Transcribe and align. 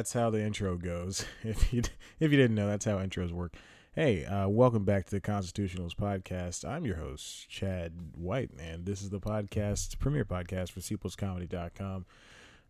That's 0.00 0.14
how 0.14 0.30
the 0.30 0.42
intro 0.42 0.78
goes. 0.78 1.26
If 1.42 1.74
you 1.74 1.82
if 2.20 2.30
you 2.30 2.38
didn't 2.38 2.54
know, 2.54 2.66
that's 2.66 2.86
how 2.86 2.96
intros 2.96 3.32
work. 3.32 3.52
Hey, 3.92 4.24
uh, 4.24 4.48
welcome 4.48 4.86
back 4.86 5.04
to 5.04 5.10
the 5.10 5.20
Constitutionals 5.20 5.94
podcast. 5.94 6.66
I'm 6.66 6.86
your 6.86 6.96
host, 6.96 7.50
Chad 7.50 7.92
White, 8.16 8.48
and 8.58 8.86
this 8.86 9.02
is 9.02 9.10
the 9.10 9.20
podcast, 9.20 9.98
premier 9.98 10.24
podcast 10.24 10.70
for 10.70 10.80
CPlusComedy.com, 10.80 12.06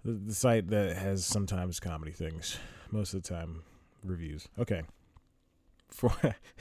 the, 0.04 0.10
the 0.10 0.34
site 0.34 0.70
that 0.70 0.96
has 0.96 1.24
sometimes 1.24 1.78
comedy 1.78 2.10
things, 2.10 2.58
most 2.90 3.14
of 3.14 3.22
the 3.22 3.28
time 3.28 3.62
reviews. 4.02 4.48
Okay. 4.58 4.82
For 5.90 6.12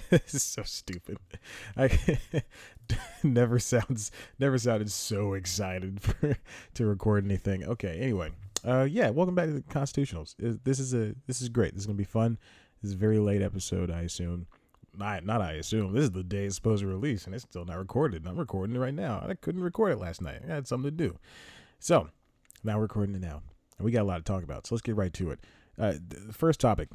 this 0.09 0.33
is 0.35 0.43
so 0.43 0.61
stupid. 0.63 1.17
I 1.77 2.19
never 3.23 3.57
sounds 3.57 4.11
never 4.39 4.57
sounded 4.57 4.91
so 4.91 5.33
excited 5.33 6.01
for 6.01 6.35
to 6.73 6.85
record 6.87 7.25
anything. 7.25 7.63
Okay, 7.63 7.99
anyway 7.99 8.31
uh, 8.65 8.83
yeah, 8.83 9.09
welcome 9.09 9.35
back 9.35 9.47
to 9.47 9.53
the 9.53 9.61
Constitutionals. 9.61 10.35
This 10.63 10.79
is 10.79 10.93
a 10.93 11.15
this 11.27 11.41
is 11.41 11.49
great. 11.49 11.73
This 11.73 11.81
is 11.81 11.87
gonna 11.87 11.97
be 11.97 12.03
fun. 12.03 12.37
This 12.81 12.89
is 12.89 12.95
a 12.95 12.97
very 12.97 13.19
late 13.19 13.41
episode, 13.41 13.91
I 13.91 14.01
assume. 14.01 14.47
Not 14.95 15.25
not 15.25 15.41
I 15.41 15.53
assume. 15.53 15.93
This 15.93 16.03
is 16.03 16.11
the 16.11 16.23
day 16.23 16.45
it's 16.45 16.55
supposed 16.55 16.81
to 16.81 16.87
release, 16.87 17.25
and 17.25 17.35
it's 17.35 17.43
still 17.43 17.65
not 17.65 17.77
recorded. 17.77 18.25
I'm 18.27 18.37
recording 18.37 18.75
it 18.75 18.79
right 18.79 18.93
now. 18.93 19.23
I 19.27 19.33
couldn't 19.35 19.63
record 19.63 19.93
it 19.93 19.99
last 19.99 20.21
night. 20.21 20.41
I 20.47 20.53
had 20.53 20.67
something 20.67 20.91
to 20.91 20.95
do. 20.95 21.17
So 21.79 22.09
now 22.63 22.75
we're 22.75 22.83
recording 22.83 23.15
it 23.15 23.21
now, 23.21 23.41
and 23.77 23.85
we 23.85 23.91
got 23.91 24.01
a 24.01 24.03
lot 24.03 24.17
to 24.17 24.23
talk 24.23 24.43
about. 24.43 24.67
So 24.67 24.75
let's 24.75 24.81
get 24.81 24.95
right 24.95 25.13
to 25.13 25.31
it. 25.31 25.39
Uh, 25.77 25.93
the 26.07 26.33
first 26.33 26.59
topic: 26.59 26.89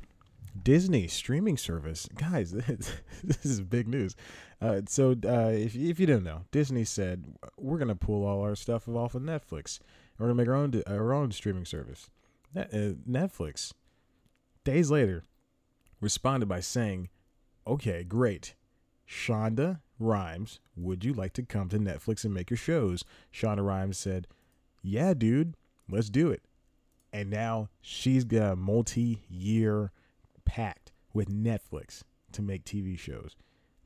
Disney 0.60 1.08
streaming 1.08 1.56
service. 1.56 2.08
Guys, 2.16 2.50
this 3.24 3.44
is 3.44 3.60
big 3.60 3.88
news. 3.88 4.16
Uh, 4.60 4.82
so 4.86 5.12
uh, 5.24 5.50
if 5.52 5.74
if 5.74 5.98
you 5.98 6.06
didn't 6.06 6.24
know, 6.24 6.42
Disney 6.50 6.84
said 6.84 7.24
we're 7.56 7.78
gonna 7.78 7.94
pull 7.94 8.26
all 8.26 8.42
our 8.42 8.54
stuff 8.54 8.88
off 8.88 9.14
of 9.14 9.22
Netflix. 9.22 9.78
We're 10.18 10.26
gonna 10.26 10.34
make 10.36 10.48
our 10.48 10.54
own 10.54 10.82
our 10.86 11.12
own 11.12 11.32
streaming 11.32 11.64
service. 11.64 12.08
Uh, 12.56 12.94
Netflix, 13.08 13.72
days 14.62 14.90
later, 14.90 15.24
responded 16.00 16.46
by 16.46 16.60
saying, 16.60 17.08
"Okay, 17.66 18.04
great. 18.04 18.54
Shonda 19.06 19.80
Rhimes, 19.98 20.60
would 20.76 21.04
you 21.04 21.12
like 21.12 21.32
to 21.34 21.42
come 21.42 21.68
to 21.68 21.78
Netflix 21.78 22.24
and 22.24 22.32
make 22.32 22.50
your 22.50 22.56
shows?" 22.56 23.04
Shonda 23.32 23.64
Rhimes 23.64 23.98
said, 23.98 24.28
"Yeah, 24.82 25.14
dude, 25.14 25.56
let's 25.88 26.10
do 26.10 26.30
it." 26.30 26.42
And 27.12 27.30
now 27.30 27.68
she's 27.80 28.24
got 28.24 28.52
a 28.52 28.56
multi-year 28.56 29.92
pact 30.44 30.92
with 31.12 31.28
Netflix 31.28 32.02
to 32.32 32.42
make 32.42 32.64
TV 32.64 32.96
shows. 32.96 33.36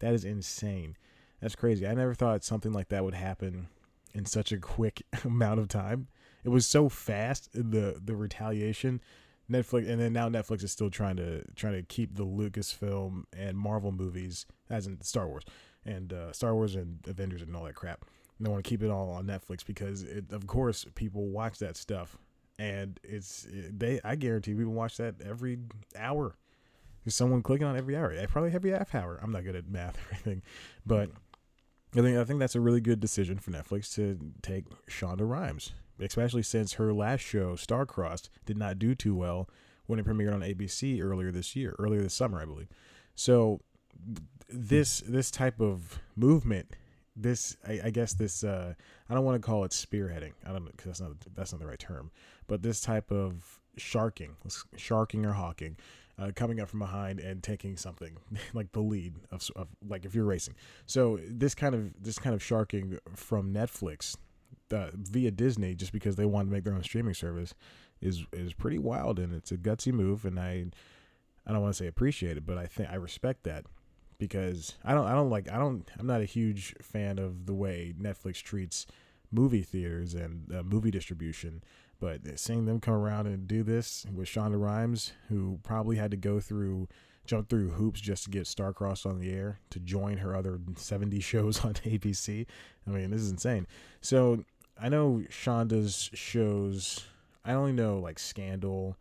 That 0.00 0.14
is 0.14 0.24
insane. 0.24 0.96
That's 1.40 1.54
crazy. 1.54 1.86
I 1.86 1.94
never 1.94 2.14
thought 2.14 2.44
something 2.44 2.72
like 2.72 2.88
that 2.88 3.04
would 3.04 3.14
happen 3.14 3.68
in 4.14 4.24
such 4.24 4.52
a 4.52 4.58
quick 4.58 5.02
amount 5.24 5.60
of 5.60 5.68
time. 5.68 6.08
It 6.48 6.50
was 6.50 6.66
so 6.66 6.88
fast 6.88 7.50
the 7.52 8.00
the 8.02 8.16
retaliation. 8.16 9.02
Netflix 9.50 9.86
and 9.86 10.00
then 10.00 10.14
now 10.14 10.30
Netflix 10.30 10.62
is 10.62 10.72
still 10.72 10.88
trying 10.88 11.16
to 11.16 11.44
trying 11.56 11.74
to 11.74 11.82
keep 11.82 12.16
the 12.16 12.24
Lucasfilm 12.24 13.24
and 13.36 13.58
Marvel 13.58 13.92
movies 13.92 14.46
as 14.70 14.86
in 14.86 14.98
Star 15.02 15.28
Wars 15.28 15.44
and 15.84 16.10
uh, 16.10 16.32
Star 16.32 16.54
Wars 16.54 16.74
and 16.74 17.00
Avengers 17.06 17.42
and 17.42 17.54
all 17.54 17.64
that 17.64 17.74
crap. 17.74 18.06
And 18.38 18.46
they 18.46 18.50
want 18.50 18.64
to 18.64 18.68
keep 18.68 18.82
it 18.82 18.90
all 18.90 19.10
on 19.10 19.26
Netflix 19.26 19.62
because 19.62 20.04
it, 20.04 20.32
of 20.32 20.46
course 20.46 20.86
people 20.94 21.26
watch 21.26 21.58
that 21.58 21.76
stuff 21.76 22.16
and 22.58 22.98
it's 23.04 23.46
they 23.52 24.00
I 24.02 24.16
guarantee 24.16 24.54
people 24.54 24.72
watch 24.72 24.96
that 24.96 25.16
every 25.22 25.58
hour. 25.98 26.34
There's 27.04 27.14
someone 27.14 27.42
clicking 27.42 27.66
on 27.66 27.76
every 27.76 27.94
hour. 27.94 28.14
Probably 28.28 28.54
every 28.54 28.70
half 28.70 28.94
hour. 28.94 29.20
I'm 29.22 29.32
not 29.32 29.44
good 29.44 29.54
at 29.54 29.68
math 29.68 29.98
or 29.98 30.14
anything, 30.14 30.42
but 30.86 31.10
I 31.94 32.00
think 32.00 32.16
I 32.16 32.24
think 32.24 32.38
that's 32.38 32.54
a 32.54 32.60
really 32.60 32.80
good 32.80 33.00
decision 33.00 33.38
for 33.38 33.50
Netflix 33.50 33.94
to 33.96 34.18
take 34.40 34.64
Shonda 34.88 35.28
Rhimes 35.28 35.74
especially 36.00 36.42
since 36.42 36.74
her 36.74 36.92
last 36.92 37.20
show, 37.20 37.54
Starcrossed, 37.54 38.28
did 38.46 38.56
not 38.56 38.78
do 38.78 38.94
too 38.94 39.14
well 39.14 39.48
when 39.86 39.98
it 39.98 40.06
premiered 40.06 40.34
on 40.34 40.40
ABC 40.40 41.02
earlier 41.02 41.32
this 41.32 41.56
year, 41.56 41.74
earlier 41.78 42.00
this 42.00 42.14
summer, 42.14 42.40
I 42.40 42.44
believe. 42.44 42.68
So 43.14 43.60
this 44.48 45.00
this 45.00 45.30
type 45.30 45.60
of 45.60 45.98
movement, 46.16 46.76
this 47.16 47.56
I, 47.66 47.80
I 47.84 47.90
guess 47.90 48.14
this 48.14 48.44
uh, 48.44 48.74
I 49.08 49.14
don't 49.14 49.24
want 49.24 49.40
to 49.40 49.46
call 49.46 49.64
it 49.64 49.72
spearheading. 49.72 50.32
I 50.46 50.52
don't 50.52 50.64
because 50.66 50.86
that's 50.86 51.00
not 51.00 51.12
that's 51.34 51.52
not 51.52 51.60
the 51.60 51.66
right 51.66 51.78
term, 51.78 52.10
but 52.46 52.62
this 52.62 52.80
type 52.80 53.10
of 53.10 53.60
sharking, 53.76 54.36
sharking 54.76 55.24
or 55.24 55.32
hawking, 55.32 55.76
uh, 56.18 56.30
coming 56.34 56.60
up 56.60 56.68
from 56.68 56.80
behind 56.80 57.20
and 57.20 57.42
taking 57.42 57.76
something 57.76 58.16
like 58.52 58.72
the 58.72 58.80
lead 58.80 59.14
of, 59.30 59.48
of 59.56 59.68
like 59.88 60.04
if 60.04 60.14
you're 60.14 60.24
racing. 60.24 60.54
So 60.86 61.18
this 61.26 61.54
kind 61.54 61.74
of 61.74 62.02
this 62.02 62.18
kind 62.18 62.34
of 62.34 62.42
sharking 62.42 62.98
from 63.14 63.52
Netflix 63.52 64.16
uh, 64.72 64.88
via 64.94 65.30
Disney 65.30 65.74
just 65.74 65.92
because 65.92 66.16
they 66.16 66.24
want 66.24 66.48
to 66.48 66.52
make 66.52 66.64
their 66.64 66.74
own 66.74 66.82
streaming 66.82 67.14
service 67.14 67.54
is 68.00 68.24
is 68.32 68.52
pretty 68.52 68.78
wild 68.78 69.18
and 69.18 69.34
it's 69.34 69.50
a 69.50 69.56
gutsy 69.56 69.92
move 69.92 70.24
and 70.24 70.38
I 70.38 70.66
I 71.46 71.52
don't 71.52 71.62
want 71.62 71.74
to 71.74 71.82
say 71.82 71.88
appreciate 71.88 72.36
it 72.36 72.46
but 72.46 72.58
I 72.58 72.66
think 72.66 72.90
I 72.90 72.94
respect 72.94 73.44
that 73.44 73.64
because 74.18 74.76
I 74.84 74.94
don't 74.94 75.06
I 75.06 75.14
don't 75.14 75.30
like 75.30 75.50
I 75.50 75.58
don't 75.58 75.88
I'm 75.98 76.06
not 76.06 76.20
a 76.20 76.26
huge 76.26 76.74
fan 76.80 77.18
of 77.18 77.46
the 77.46 77.54
way 77.54 77.94
Netflix 78.00 78.42
treats 78.42 78.86
movie 79.30 79.62
theaters 79.62 80.14
and 80.14 80.52
uh, 80.54 80.62
movie 80.62 80.90
distribution 80.90 81.62
but 82.00 82.20
seeing 82.38 82.66
them 82.66 82.78
come 82.78 82.94
around 82.94 83.26
and 83.26 83.48
do 83.48 83.64
this 83.64 84.06
with 84.14 84.28
Shonda 84.28 84.60
Rhimes 84.60 85.12
who 85.28 85.58
probably 85.62 85.96
had 85.96 86.10
to 86.12 86.16
go 86.16 86.38
through 86.40 86.88
jump 87.28 87.48
through 87.48 87.70
hoops 87.70 88.00
just 88.00 88.24
to 88.24 88.30
get 88.30 88.44
Starcrossed 88.44 89.04
on 89.04 89.18
the 89.18 89.30
air 89.30 89.60
to 89.70 89.78
join 89.78 90.16
her 90.16 90.34
other 90.34 90.58
70 90.76 91.20
shows 91.20 91.64
on 91.64 91.74
ABC. 91.74 92.46
I 92.86 92.90
mean, 92.90 93.10
this 93.10 93.20
is 93.20 93.30
insane. 93.30 93.66
So 94.00 94.44
I 94.80 94.88
know 94.88 95.24
Shonda's 95.30 96.10
shows. 96.14 97.04
I 97.44 97.52
only 97.52 97.72
know 97.72 97.98
like 97.98 98.18
Scandal, 98.18 98.96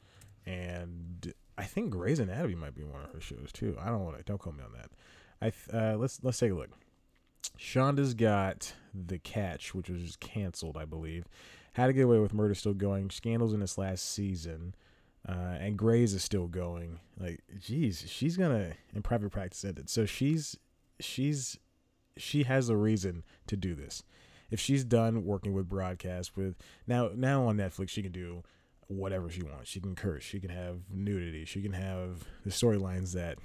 and 0.46 1.34
I 1.58 1.64
think 1.64 1.92
Grey's 1.92 2.20
Anatomy 2.20 2.56
might 2.56 2.76
be 2.76 2.84
one 2.84 3.04
of 3.04 3.12
her 3.12 3.22
shows 3.22 3.52
too. 3.54 3.78
I 3.80 3.88
don't 3.88 4.04
want 4.04 4.18
to. 4.18 4.24
Don't 4.24 4.40
call 4.40 4.54
me 4.54 4.64
on 4.64 4.74
that. 4.74 4.92
I 5.72 5.78
uh, 5.78 5.98
let's 5.98 6.24
let's 6.24 6.40
take 6.40 6.52
a 6.52 6.56
look. 6.56 6.70
Shonda's 7.60 8.14
got 8.14 8.74
The 8.94 9.20
Catch, 9.20 9.74
which 9.74 9.90
was 9.90 10.16
canceled, 10.18 10.78
I 10.78 10.86
believe. 10.86 11.26
How 11.74 11.88
to 11.88 11.94
Get 11.94 12.06
Away 12.06 12.20
with 12.20 12.34
Murder 12.34 12.56
still 12.56 12.74
going. 12.74 13.10
Scandal's 13.10 13.54
in 13.54 13.62
its 13.62 13.78
last 13.78 14.06
season, 14.12 14.76
uh, 15.28 15.58
and 15.60 15.78
Grey's 15.78 16.14
is 16.14 16.24
still 16.24 16.48
going. 16.48 17.00
Like, 17.20 17.42
geez, 17.60 18.04
she's 18.08 18.38
gonna 18.38 18.74
in 18.96 19.02
private 19.04 19.32
practice 19.32 19.64
ended. 19.64 19.90
So 19.90 20.06
she's 20.06 20.58
she's 21.00 21.60
she 22.16 22.44
has 22.44 22.70
a 22.70 22.76
reason 22.76 23.24
to 23.46 23.56
do 23.56 23.76
this 23.76 24.02
if 24.50 24.60
she's 24.60 24.84
done 24.84 25.26
working 25.26 25.54
with 25.54 25.68
broadcast 25.68 26.36
with 26.38 26.56
now 26.88 27.10
now 27.16 27.46
on 27.46 27.58
Netflix 27.58 27.90
she 27.90 28.02
can 28.02 28.12
do 28.12 28.44
whatever 28.88 29.30
she 29.30 29.44
wants. 29.44 29.70
She 29.70 29.80
can 29.80 29.96
curse, 29.96 30.24
she 30.24 30.40
can 30.40 30.50
have 30.50 30.90
nudity, 30.90 31.46
she 31.46 31.62
can 31.62 31.74
have 31.74 32.24
the 32.46 32.52
storylines 32.52 33.14
that 33.14 33.38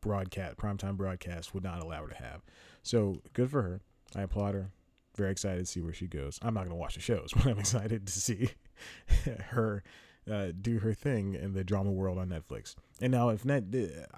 broadcast 0.00 0.56
primetime 0.56 0.96
broadcast 0.96 1.54
would 1.54 1.64
not 1.64 1.82
allow 1.82 2.02
her 2.02 2.08
to 2.08 2.22
have. 2.22 2.42
So 2.82 3.22
good 3.32 3.50
for 3.50 3.62
her. 3.62 3.80
I 4.14 4.22
applaud 4.22 4.54
her. 4.54 4.70
Very 5.16 5.32
excited 5.32 5.60
to 5.60 5.66
see 5.66 5.80
where 5.80 5.92
she 5.92 6.06
goes. 6.06 6.38
I'm 6.42 6.54
not 6.54 6.64
gonna 6.64 6.76
watch 6.76 6.94
the 6.94 7.00
shows, 7.00 7.32
but 7.36 7.46
I'm 7.46 7.58
excited 7.58 8.06
to 8.06 8.12
see 8.12 8.50
her 9.48 9.82
uh, 10.30 10.52
do 10.60 10.78
her 10.78 10.94
thing 10.94 11.34
in 11.34 11.54
the 11.54 11.64
drama 11.64 11.90
world 11.90 12.18
on 12.18 12.28
Netflix. 12.28 12.74
And 13.00 13.12
now, 13.12 13.28
if 13.30 13.44
net, 13.44 13.64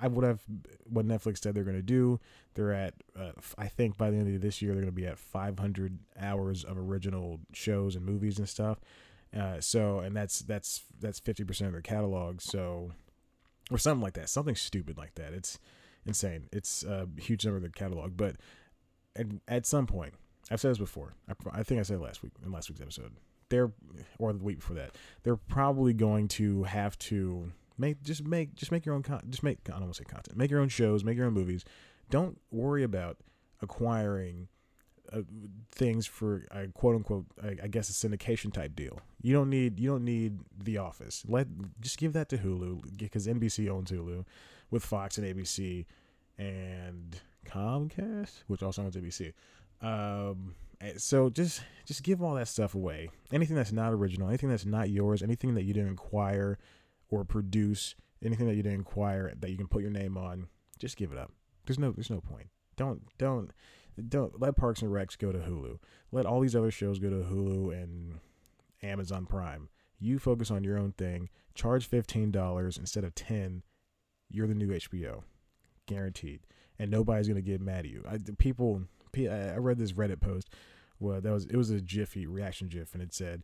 I 0.01 0.09
would 0.09 0.25
have 0.25 0.41
what 0.89 1.07
Netflix 1.07 1.39
said 1.39 1.55
they're 1.55 1.65
going 1.65 1.77
to 1.77 1.83
do. 1.83 2.21
They're 2.55 2.73
at, 2.73 2.95
uh, 3.19 3.33
I 3.57 3.69
think 3.69 3.97
by 3.97 4.11
the 4.11 4.17
end 4.17 4.35
of 4.35 4.41
this 4.41 4.61
year, 4.61 4.73
they're 4.73 4.83
going 4.83 4.95
to 4.95 5.01
be 5.01 5.07
at 5.07 5.19
500 5.19 5.99
hours 6.21 6.65
of 6.65 6.79
original 6.79 7.41
shows 7.53 7.97
and 7.97 8.05
movies 8.05 8.39
and 8.39 8.49
stuff. 8.49 8.81
Uh, 9.37 9.61
so, 9.61 10.01
and 10.01 10.17
that's 10.17 10.41
that's 10.41 10.83
that's 10.99 11.21
50 11.21 11.45
percent 11.45 11.67
of 11.69 11.73
their 11.73 11.83
catalog. 11.83 12.41
So, 12.41 12.93
or 13.71 13.79
something 13.79 14.03
like 14.03 14.15
that, 14.15 14.29
something 14.29 14.57
stupid 14.57 14.99
like 14.99 15.15
that. 15.15 15.33
It's 15.33 15.59
insane. 16.05 16.49
It's 16.53 16.83
a 16.83 17.07
huge 17.17 17.45
number 17.45 17.59
of 17.59 17.63
their 17.63 17.71
catalog. 17.71 18.17
But 18.17 18.37
at, 19.15 19.27
at 19.47 19.67
some 19.67 19.87
point, 19.87 20.15
I've 20.51 20.61
said 20.61 20.73
this 20.73 20.79
before. 20.79 21.15
I, 21.29 21.61
I 21.61 21.63
think 21.63 21.79
I 21.79 21.85
said 21.85 22.01
last 22.01 22.25
week 22.25 22.33
in 22.45 22.51
last 22.51 22.69
week's 22.69 22.81
episode 22.81 23.13
they're 23.51 23.73
or 24.19 24.33
the 24.33 24.39
week 24.39 24.61
before 24.61 24.77
that, 24.77 24.93
they're 25.23 25.37
probably 25.37 25.93
going 25.93 26.29
to 26.29 26.65
have 26.65 26.99
to 26.99 27.53
make 27.77 28.03
just 28.03 28.25
make 28.25 28.55
just 28.55 28.73
make 28.73 28.87
your 28.87 28.95
own 28.95 29.03
con- 29.03 29.23
just 29.29 29.43
make 29.43 29.59
I 29.67 29.73
don't 29.73 29.83
want 29.83 29.95
to 29.95 29.99
say 29.99 30.05
content, 30.05 30.37
make 30.37 30.51
your 30.51 30.61
own 30.61 30.69
shows, 30.69 31.05
make 31.05 31.17
your 31.17 31.27
own 31.27 31.35
movies. 31.35 31.65
Don't 32.09 32.41
worry 32.51 32.83
about 32.83 33.19
acquiring 33.63 34.49
uh, 35.13 35.23
things 35.73 36.07
for 36.07 36.47
a 36.51 36.69
quote 36.69 36.97
unquote 36.97 37.27
I, 37.43 37.57
I, 37.65 37.69
guess 37.69 37.91
a 37.91 37.93
syndication 37.93 38.53
type 38.53 38.77
deal. 38.77 39.01
You 39.23 39.33
don't 39.33 39.51
need 39.51 39.81
you 39.81 39.91
don't 39.91 40.05
need 40.05 40.39
The 40.57 40.79
Office. 40.79 41.25
Let 41.27 41.49
just 41.81 41.99
give 41.99 42.13
that 42.13 42.29
to 42.31 42.39
Hulu 42.39 42.97
because 42.97 43.27
NBC 43.27 43.69
owns 43.69 43.91
Hulu 43.91 44.25
with 44.71 44.85
Fox 44.85 45.19
and 45.19 45.27
ABC 45.27 45.85
and 46.39 47.21
Comcast, 47.47 48.45
which 48.47 48.63
also 48.63 48.83
owns 48.83 48.97
ABC. 48.97 49.33
Um, 49.83 50.55
Eh, 50.81 50.93
so 50.97 51.29
just 51.31 51.63
just 51.85 52.03
give 52.03 52.23
all 52.23 52.35
that 52.35 52.49
stuff 52.49 52.75
away. 52.75 53.11
Anything 53.33 53.57
that's 53.57 53.73
not 53.73 53.93
original, 53.93 54.29
anything 54.29 54.49
that's 54.49 54.65
not 54.65 54.91
yours, 54.91 55.23
anything 55.23 55.55
that 55.55 55.65
you 55.65 55.75
didn't 55.75 55.93
acquire 55.93 56.59
or 57.09 57.25
produce, 57.25 57.95
anything 58.25 58.47
that 58.47 58.55
you 58.55 58.63
didn't 58.63 58.81
acquire 58.81 59.35
that 59.39 59.51
you 59.51 59.57
can 59.57 59.69
put 59.69 59.83
your 59.83 59.91
name 59.91 60.17
on, 60.17 60.49
just 60.79 60.97
give 60.97 61.13
it 61.13 61.19
up. 61.19 61.33
There's 61.67 61.79
no 61.79 61.93
there's 61.93 62.11
no 62.11 62.21
point. 62.21 62.49
Don't 62.77 63.03
don't 63.19 63.51
don't 64.09 64.41
let 64.41 64.57
Parks 64.57 64.83
and 64.83 64.91
Recs 64.91 65.19
go 65.19 65.33
to 65.33 65.39
Hulu. 65.39 65.79
Let 66.13 66.27
all 66.27 66.41
these 66.41 66.57
other 66.57 66.71
shows 66.71 66.99
go 66.99 67.11
to 67.11 67.17
Hulu 67.17 67.73
and 67.73 68.21
Amazon 68.83 69.27
Prime. 69.27 69.69
You 69.99 70.19
focus 70.19 70.51
on 70.51 70.65
your 70.65 70.79
own 70.79 70.93
thing. 70.93 71.29
Charge 71.55 71.87
fifteen 71.87 72.31
dollars 72.31 72.79
instead 72.79 73.05
of 73.05 73.15
ten. 73.15 73.63
You're 74.31 74.47
the 74.47 74.55
new 74.55 74.69
HBO, 74.69 75.25
guaranteed, 75.87 76.41
and 76.79 76.91
nobody's 76.91 77.29
gonna 77.29 77.43
get 77.43 77.61
mad 77.61 77.81
at 77.81 77.91
you. 77.91 78.05
I, 78.09 78.19
people, 78.39 78.83
I 79.17 79.57
read 79.57 79.79
this 79.79 79.93
Reddit 79.93 80.21
post. 80.21 80.51
Well, 80.99 81.21
that 81.21 81.33
was 81.33 81.47
it 81.47 81.57
was 81.57 81.71
a 81.71 81.81
Jiffy 81.81 82.27
reaction 82.27 82.69
GIF, 82.69 82.95
and 82.95 83.03
it 83.03 83.15
said, 83.15 83.43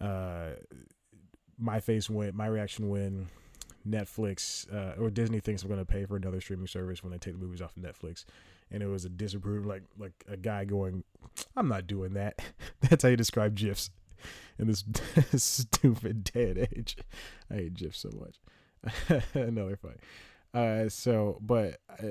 uh, 0.00 0.50
"My 1.58 1.80
face 1.80 2.10
went. 2.10 2.34
My 2.34 2.46
reaction 2.46 2.88
when 2.88 3.28
Netflix 3.88 4.72
uh, 4.72 5.00
or 5.00 5.10
Disney 5.10 5.40
thinks 5.40 5.62
I'm 5.62 5.68
going 5.68 5.80
to 5.80 5.86
pay 5.86 6.04
for 6.04 6.16
another 6.16 6.40
streaming 6.40 6.66
service 6.66 7.02
when 7.02 7.12
they 7.12 7.18
take 7.18 7.34
the 7.34 7.44
movies 7.44 7.62
off 7.62 7.76
of 7.76 7.82
Netflix." 7.82 8.24
And 8.70 8.82
it 8.82 8.86
was 8.86 9.06
a 9.06 9.08
disapproval, 9.08 9.68
like 9.68 9.84
like 9.98 10.12
a 10.28 10.36
guy 10.36 10.64
going, 10.64 11.04
"I'm 11.56 11.68
not 11.68 11.86
doing 11.86 12.12
that." 12.14 12.40
That's 12.80 13.02
how 13.02 13.08
you 13.08 13.16
describe 13.16 13.54
GIFs 13.54 13.90
in 14.58 14.66
this 14.66 14.84
stupid 15.36 16.24
day 16.24 16.50
and 16.50 16.58
age. 16.58 16.96
I 17.50 17.54
hate 17.54 17.74
GIFs 17.74 18.00
so 18.00 18.10
much. 18.18 19.22
Another 19.34 19.76
fight. 19.76 20.00
Uh, 20.54 20.88
so, 20.88 21.38
but 21.40 21.80
uh, 21.90 22.08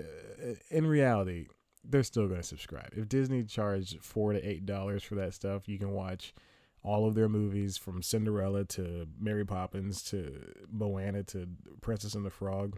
in 0.69 0.85
reality, 0.85 1.47
they're 1.89 2.03
still 2.03 2.27
going 2.27 2.41
to 2.41 2.47
subscribe. 2.47 2.89
If 2.95 3.07
Disney 3.07 3.43
charged 3.43 4.01
four 4.01 4.33
to 4.33 4.43
eight 4.45 4.65
dollars 4.65 5.03
for 5.03 5.15
that 5.15 5.33
stuff, 5.33 5.67
you 5.67 5.77
can 5.77 5.91
watch 5.91 6.33
all 6.83 7.07
of 7.07 7.15
their 7.15 7.29
movies 7.29 7.77
from 7.77 8.01
Cinderella 8.01 8.63
to 8.65 9.07
Mary 9.19 9.45
Poppins 9.45 10.01
to 10.03 10.53
Moana 10.71 11.23
to 11.23 11.47
Princess 11.81 12.13
and 12.13 12.25
the 12.25 12.29
Frog, 12.29 12.77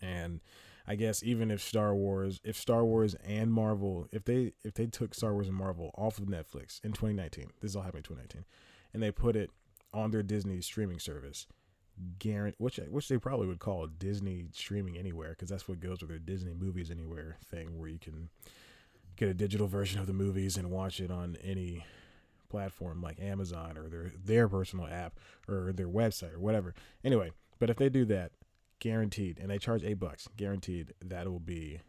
and 0.00 0.40
I 0.86 0.96
guess 0.96 1.22
even 1.22 1.50
if 1.50 1.60
Star 1.60 1.94
Wars, 1.94 2.40
if 2.44 2.56
Star 2.56 2.84
Wars 2.84 3.14
and 3.24 3.52
Marvel, 3.52 4.08
if 4.12 4.24
they 4.24 4.52
if 4.64 4.74
they 4.74 4.86
took 4.86 5.14
Star 5.14 5.32
Wars 5.32 5.48
and 5.48 5.56
Marvel 5.56 5.92
off 5.96 6.18
of 6.18 6.26
Netflix 6.26 6.82
in 6.84 6.92
2019, 6.92 7.50
this 7.60 7.70
is 7.70 7.76
all 7.76 7.82
happening 7.82 8.00
in 8.00 8.16
2019, 8.16 8.44
and 8.92 9.02
they 9.02 9.10
put 9.10 9.36
it 9.36 9.50
on 9.94 10.10
their 10.10 10.22
Disney 10.22 10.60
streaming 10.60 10.98
service, 10.98 11.46
guarantee 12.18 12.56
which 12.58 12.80
which 12.90 13.08
they 13.08 13.18
probably 13.18 13.46
would 13.46 13.58
call 13.58 13.86
Disney 13.86 14.46
streaming 14.52 14.96
anywhere 14.96 15.30
because 15.30 15.48
that's 15.48 15.68
what 15.68 15.80
goes 15.80 16.00
with 16.00 16.08
their 16.08 16.18
Disney 16.18 16.54
movies 16.54 16.90
anywhere 16.90 17.36
thing 17.44 17.78
where 17.78 17.88
you 17.88 17.98
can 17.98 18.30
get 19.16 19.28
a 19.28 19.34
digital 19.34 19.66
version 19.66 20.00
of 20.00 20.06
the 20.06 20.12
movies 20.12 20.56
and 20.56 20.70
watch 20.70 21.00
it 21.00 21.10
on 21.10 21.36
any 21.42 21.84
platform 22.48 23.00
like 23.00 23.20
Amazon 23.20 23.76
or 23.76 23.88
their 23.88 24.12
their 24.24 24.48
personal 24.48 24.86
app 24.86 25.18
or 25.48 25.72
their 25.72 25.88
website 25.88 26.34
or 26.34 26.40
whatever. 26.40 26.74
Anyway, 27.04 27.30
but 27.58 27.70
if 27.70 27.76
they 27.76 27.88
do 27.88 28.04
that, 28.06 28.32
guaranteed, 28.78 29.38
and 29.38 29.50
they 29.50 29.58
charge 29.58 29.84
eight 29.84 30.00
bucks, 30.00 30.28
guaranteed 30.36 30.92
that 31.04 31.28
will 31.28 31.40
be 31.40 31.80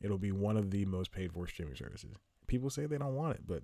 it'll 0.00 0.18
be 0.18 0.32
one 0.32 0.56
of 0.56 0.70
the 0.70 0.84
most 0.86 1.12
paid 1.12 1.32
for 1.32 1.46
streaming 1.46 1.76
services. 1.76 2.14
People 2.46 2.70
say 2.70 2.86
they 2.86 2.98
don't 2.98 3.14
want 3.14 3.36
it, 3.36 3.42
but 3.46 3.62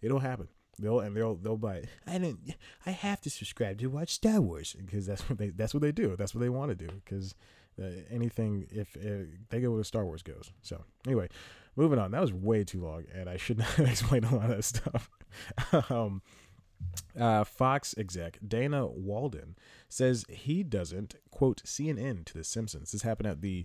it'll 0.00 0.20
happen. 0.20 0.48
They'll 0.78 1.00
and 1.00 1.16
they'll 1.16 1.36
they'll 1.36 1.56
buy. 1.56 1.84
I 2.06 2.18
don't. 2.18 2.38
I 2.86 2.90
have 2.90 3.20
to 3.22 3.30
subscribe 3.30 3.78
to 3.78 3.88
watch 3.88 4.10
Star 4.10 4.40
Wars 4.40 4.74
because 4.78 5.06
that's 5.06 5.28
what 5.28 5.38
they 5.38 5.50
that's 5.50 5.74
what 5.74 5.82
they 5.82 5.92
do. 5.92 6.16
That's 6.16 6.34
what 6.34 6.40
they 6.40 6.48
want 6.48 6.70
to 6.70 6.74
do 6.74 6.88
because 7.04 7.34
uh, 7.80 7.86
anything 8.10 8.66
if, 8.70 8.96
if 8.96 9.28
they 9.50 9.60
go 9.60 9.72
where 9.72 9.84
Star 9.84 10.04
Wars 10.04 10.22
goes. 10.22 10.50
So 10.62 10.84
anyway, 11.06 11.28
moving 11.76 11.98
on. 11.98 12.10
That 12.10 12.20
was 12.20 12.32
way 12.32 12.64
too 12.64 12.82
long, 12.82 13.04
and 13.14 13.28
I 13.28 13.36
should 13.36 13.58
not 13.78 13.78
explain 13.80 14.24
a 14.24 14.34
lot 14.34 14.50
of 14.50 14.56
that 14.56 14.64
stuff. 14.64 15.10
um, 15.90 16.22
uh, 17.18 17.44
Fox 17.44 17.94
exec 17.96 18.38
Dana 18.46 18.86
Walden 18.86 19.56
says 19.88 20.24
he 20.28 20.62
doesn't 20.62 21.14
quote 21.30 21.62
CNN 21.64 22.24
to 22.26 22.34
The 22.34 22.44
Simpsons. 22.44 22.92
This 22.92 23.02
happened 23.02 23.28
at 23.28 23.40
the 23.40 23.64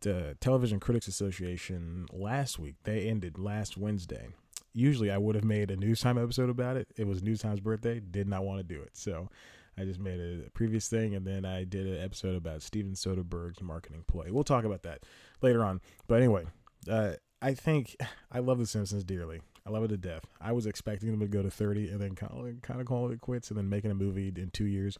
the 0.00 0.36
Television 0.40 0.78
Critics 0.78 1.08
Association 1.08 2.06
last 2.12 2.58
week. 2.58 2.76
They 2.84 3.08
ended 3.08 3.38
last 3.38 3.76
Wednesday. 3.76 4.28
Usually, 4.76 5.10
I 5.10 5.16
would 5.16 5.34
have 5.36 5.44
made 5.44 5.70
a 5.70 5.76
news 5.76 6.00
time 6.00 6.18
episode 6.18 6.50
about 6.50 6.76
it. 6.76 6.86
It 6.96 7.06
was 7.06 7.22
news 7.22 7.40
time's 7.40 7.60
birthday. 7.60 7.98
Did 7.98 8.28
not 8.28 8.44
want 8.44 8.58
to 8.58 8.62
do 8.62 8.80
it, 8.82 8.90
so 8.92 9.30
I 9.78 9.84
just 9.84 9.98
made 9.98 10.20
a 10.20 10.50
previous 10.50 10.88
thing, 10.88 11.14
and 11.14 11.26
then 11.26 11.46
I 11.46 11.64
did 11.64 11.86
an 11.86 12.02
episode 12.02 12.36
about 12.36 12.62
Steven 12.62 12.92
Soderbergh's 12.92 13.62
marketing 13.62 14.04
play. 14.06 14.30
We'll 14.30 14.44
talk 14.44 14.64
about 14.64 14.82
that 14.82 15.04
later 15.40 15.64
on. 15.64 15.80
But 16.08 16.16
anyway, 16.16 16.44
uh, 16.90 17.12
I 17.40 17.54
think 17.54 17.96
I 18.30 18.40
love 18.40 18.58
The 18.58 18.66
Simpsons 18.66 19.02
dearly. 19.02 19.40
I 19.66 19.70
love 19.70 19.82
it 19.84 19.88
to 19.88 19.96
death. 19.96 20.24
I 20.40 20.52
was 20.52 20.66
expecting 20.66 21.10
them 21.10 21.20
to 21.20 21.26
go 21.26 21.42
to 21.42 21.50
30 21.50 21.88
and 21.88 22.00
then 22.00 22.14
kind 22.14 22.60
of, 22.80 22.86
call 22.86 23.10
it 23.10 23.20
quits 23.20 23.48
and 23.48 23.58
then 23.58 23.68
making 23.68 23.90
a 23.90 23.94
movie 23.94 24.32
in 24.36 24.50
two 24.50 24.66
years. 24.66 24.98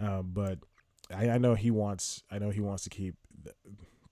Uh, 0.00 0.22
but 0.22 0.58
I, 1.14 1.30
I, 1.30 1.38
know 1.38 1.54
he 1.54 1.70
wants. 1.70 2.22
I 2.30 2.38
know 2.38 2.50
he 2.50 2.60
wants 2.60 2.84
to 2.84 2.90
keep 2.90 3.16
the, 3.42 3.52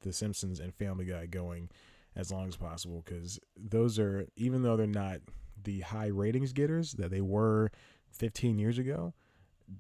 the 0.01 0.13
Simpsons 0.13 0.59
and 0.59 0.75
Family 0.75 1.05
Guy 1.05 1.27
going 1.27 1.71
as 2.17 2.31
long 2.31 2.49
as 2.49 2.57
possible 2.57 3.03
because 3.05 3.39
those 3.57 3.99
are 3.99 4.27
even 4.37 4.63
though 4.63 4.77
they're 4.77 4.87
not 4.87 5.19
the 5.65 5.81
high 5.81 6.09
ratings 6.09 6.53
getters 6.53 6.93
that 6.95 7.11
they 7.11 7.21
were 7.21 7.71
15 8.11 8.59
years 8.59 8.79
ago 8.79 9.15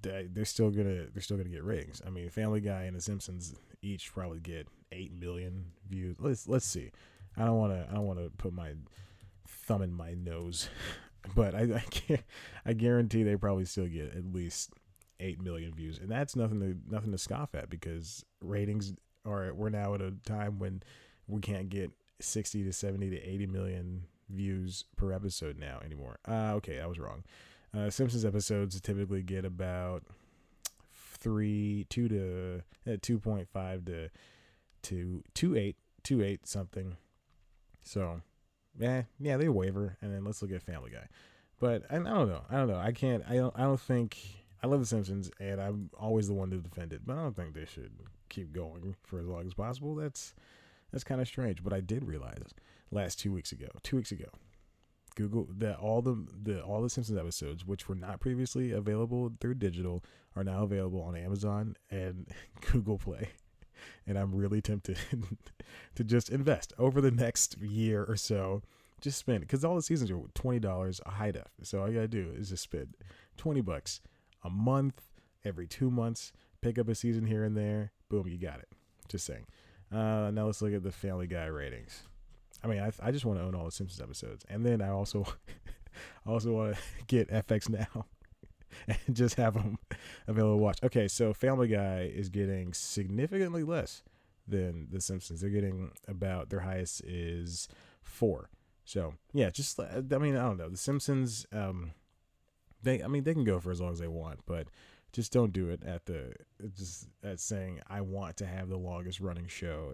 they're 0.00 0.44
still 0.44 0.70
gonna 0.70 1.06
they're 1.12 1.22
still 1.22 1.36
gonna 1.36 1.48
get 1.48 1.64
ratings. 1.64 2.00
I 2.06 2.10
mean 2.10 2.28
family 2.30 2.60
guy 2.60 2.84
and 2.84 2.96
the 2.96 3.00
simpsons 3.00 3.54
each 3.82 4.12
probably 4.12 4.40
get 4.40 4.68
8 4.90 5.12
million 5.12 5.66
views. 5.88 6.16
Let's 6.18 6.48
let's 6.48 6.66
see. 6.66 6.90
I 7.36 7.44
don't 7.44 7.58
want 7.58 7.72
to 7.72 7.86
i 7.90 7.94
don't 7.94 8.06
want 8.06 8.18
to 8.18 8.30
put 8.30 8.52
my 8.52 8.74
thumb 9.46 9.82
in 9.82 9.92
my 9.92 10.14
nose, 10.14 10.68
but 11.34 11.54
I 11.54 11.62
I, 11.62 11.84
can't, 11.90 12.22
I 12.64 12.72
guarantee 12.72 13.22
they 13.22 13.36
probably 13.36 13.64
still 13.64 13.86
get 13.86 14.14
at 14.14 14.24
least 14.32 14.72
eight 15.20 15.40
million 15.40 15.74
views, 15.74 15.98
and 15.98 16.10
that's 16.10 16.36
nothing 16.36 16.60
to 16.60 16.76
nothing 16.92 17.12
to 17.12 17.18
scoff 17.18 17.54
at 17.54 17.70
because 17.70 18.24
ratings 18.40 18.94
are 19.24 19.52
we're 19.54 19.70
now 19.70 19.94
at 19.94 20.00
a 20.00 20.12
time 20.24 20.58
when 20.58 20.82
we 21.26 21.40
can't 21.40 21.68
get 21.68 21.90
sixty 22.22 22.64
to 22.64 22.72
seventy 22.72 23.10
to 23.10 23.20
eighty 23.20 23.46
million 23.46 24.04
views 24.28 24.84
per 24.96 25.12
episode 25.12 25.58
now 25.58 25.80
anymore. 25.84 26.18
Uh, 26.26 26.54
okay, 26.54 26.80
I 26.80 26.86
was 26.86 26.98
wrong. 26.98 27.24
Uh, 27.76 27.90
Simpsons 27.90 28.24
episodes 28.24 28.80
typically 28.80 29.22
get 29.22 29.44
about 29.44 30.02
three, 30.94 31.86
two 31.88 32.08
to 32.08 32.62
uh, 32.90 32.96
two 33.00 33.18
point 33.18 33.48
five 33.52 33.84
to 33.86 34.08
to 34.82 35.22
two 35.34 35.56
eight, 35.56 35.76
two 36.02 36.22
eight 36.22 36.46
something. 36.46 36.96
So 37.82 38.22
yeah, 38.78 39.02
yeah, 39.18 39.36
they 39.36 39.48
waver, 39.48 39.96
and 40.00 40.14
then 40.14 40.24
let's 40.24 40.42
look 40.42 40.52
at 40.52 40.62
Family 40.62 40.90
Guy. 40.90 41.06
But 41.60 41.84
I, 41.90 41.96
I 41.96 41.98
don't 41.98 42.28
know. 42.28 42.42
I 42.50 42.56
don't 42.56 42.68
know. 42.68 42.78
I 42.78 42.92
can't. 42.92 43.22
I 43.28 43.36
don't. 43.36 43.54
I 43.56 43.62
don't 43.62 43.80
think. 43.80 44.18
I 44.62 44.68
love 44.68 44.80
The 44.80 44.86
Simpsons, 44.86 45.30
and 45.40 45.60
I'm 45.60 45.90
always 45.98 46.28
the 46.28 46.34
one 46.34 46.50
to 46.50 46.58
defend 46.58 46.92
it. 46.92 47.02
But 47.04 47.18
I 47.18 47.22
don't 47.22 47.34
think 47.34 47.54
they 47.54 47.64
should 47.64 47.92
keep 48.28 48.52
going 48.52 48.96
for 49.02 49.18
as 49.18 49.26
long 49.26 49.46
as 49.46 49.54
possible. 49.54 49.94
That's 49.94 50.34
that's 50.92 51.04
kind 51.04 51.20
of 51.20 51.26
strange. 51.26 51.62
But 51.62 51.72
I 51.72 51.80
did 51.80 52.04
realize 52.04 52.38
last 52.90 53.18
two 53.18 53.32
weeks 53.32 53.52
ago, 53.52 53.68
two 53.82 53.96
weeks 53.96 54.12
ago, 54.12 54.26
Google 55.14 55.48
that 55.58 55.78
all 55.78 56.02
the 56.02 56.26
the 56.42 56.62
all 56.62 56.82
the 56.82 56.90
Simpsons 56.90 57.18
episodes, 57.18 57.66
which 57.66 57.88
were 57.88 57.94
not 57.94 58.20
previously 58.20 58.72
available 58.72 59.32
through 59.40 59.54
digital, 59.54 60.04
are 60.36 60.44
now 60.44 60.62
available 60.62 61.02
on 61.02 61.16
Amazon 61.16 61.76
and 61.90 62.28
Google 62.72 62.98
Play 62.98 63.28
and 64.06 64.18
I'm 64.18 64.34
really 64.34 64.60
tempted 64.60 64.98
to 65.94 66.04
just 66.04 66.30
invest 66.30 66.72
over 66.78 67.00
the 67.00 67.10
next 67.10 67.58
year 67.58 68.04
or 68.04 68.16
so. 68.16 68.62
Just 69.00 69.18
spend 69.18 69.40
because 69.40 69.64
all 69.64 69.74
the 69.74 69.82
seasons 69.82 70.10
are 70.10 70.20
twenty 70.34 70.60
dollars 70.60 71.00
a 71.04 71.10
high 71.10 71.32
def. 71.32 71.48
So 71.62 71.80
all 71.80 71.88
you 71.88 71.94
gotta 71.94 72.08
do 72.08 72.32
is 72.36 72.50
just 72.50 72.62
spend 72.62 72.94
twenty 73.36 73.60
bucks 73.60 74.00
a 74.44 74.50
month 74.50 75.02
every 75.44 75.66
two 75.66 75.90
months. 75.90 76.32
Pick 76.60 76.78
up 76.78 76.88
a 76.88 76.94
season 76.94 77.26
here 77.26 77.42
and 77.42 77.56
there. 77.56 77.90
Boom, 78.08 78.28
you 78.28 78.38
got 78.38 78.60
it. 78.60 78.68
Just 79.08 79.26
saying. 79.26 79.46
Uh, 79.92 80.30
now 80.30 80.46
let's 80.46 80.62
look 80.62 80.72
at 80.72 80.82
the 80.82 80.92
Family 80.92 81.26
Guy 81.26 81.46
ratings. 81.46 82.02
I 82.64 82.66
mean, 82.66 82.80
I, 82.80 82.92
I 83.02 83.10
just 83.10 83.24
want 83.24 83.38
to 83.38 83.44
own 83.44 83.54
all 83.54 83.64
the 83.64 83.72
Simpsons 83.72 84.00
episodes, 84.00 84.44
and 84.48 84.64
then 84.64 84.80
I 84.80 84.88
also 84.88 85.26
also 86.26 86.52
want 86.52 86.74
to 86.74 86.80
get 87.06 87.30
FX 87.30 87.68
now 87.68 88.06
and 88.88 89.16
just 89.16 89.34
have 89.36 89.54
them 89.54 89.78
available 90.26 90.56
to 90.56 90.62
watch. 90.62 90.78
Okay, 90.82 91.08
so 91.08 91.32
Family 91.32 91.68
Guy 91.68 92.10
is 92.14 92.28
getting 92.28 92.72
significantly 92.72 93.64
less 93.64 94.02
than 94.46 94.88
The 94.90 95.00
Simpsons. 95.00 95.40
They're 95.40 95.50
getting 95.50 95.92
about 96.08 96.50
their 96.50 96.60
highest 96.60 97.02
is 97.04 97.68
four. 98.02 98.48
So 98.84 99.14
yeah, 99.32 99.50
just 99.50 99.78
I 99.78 100.00
mean 100.18 100.36
I 100.36 100.42
don't 100.42 100.56
know 100.56 100.68
The 100.70 100.76
Simpsons. 100.76 101.46
Um, 101.52 101.92
they 102.82 103.02
I 103.02 103.08
mean 103.08 103.24
they 103.24 103.34
can 103.34 103.44
go 103.44 103.60
for 103.60 103.70
as 103.70 103.80
long 103.80 103.92
as 103.92 103.98
they 103.98 104.08
want, 104.08 104.40
but 104.46 104.68
just 105.12 105.32
don't 105.32 105.52
do 105.52 105.68
it 105.68 105.82
at 105.84 106.06
the 106.06 106.34
just 106.76 107.08
at 107.22 107.38
saying 107.40 107.80
I 107.88 108.00
want 108.00 108.36
to 108.38 108.46
have 108.46 108.68
the 108.68 108.78
longest 108.78 109.20
running 109.20 109.46
show. 109.46 109.92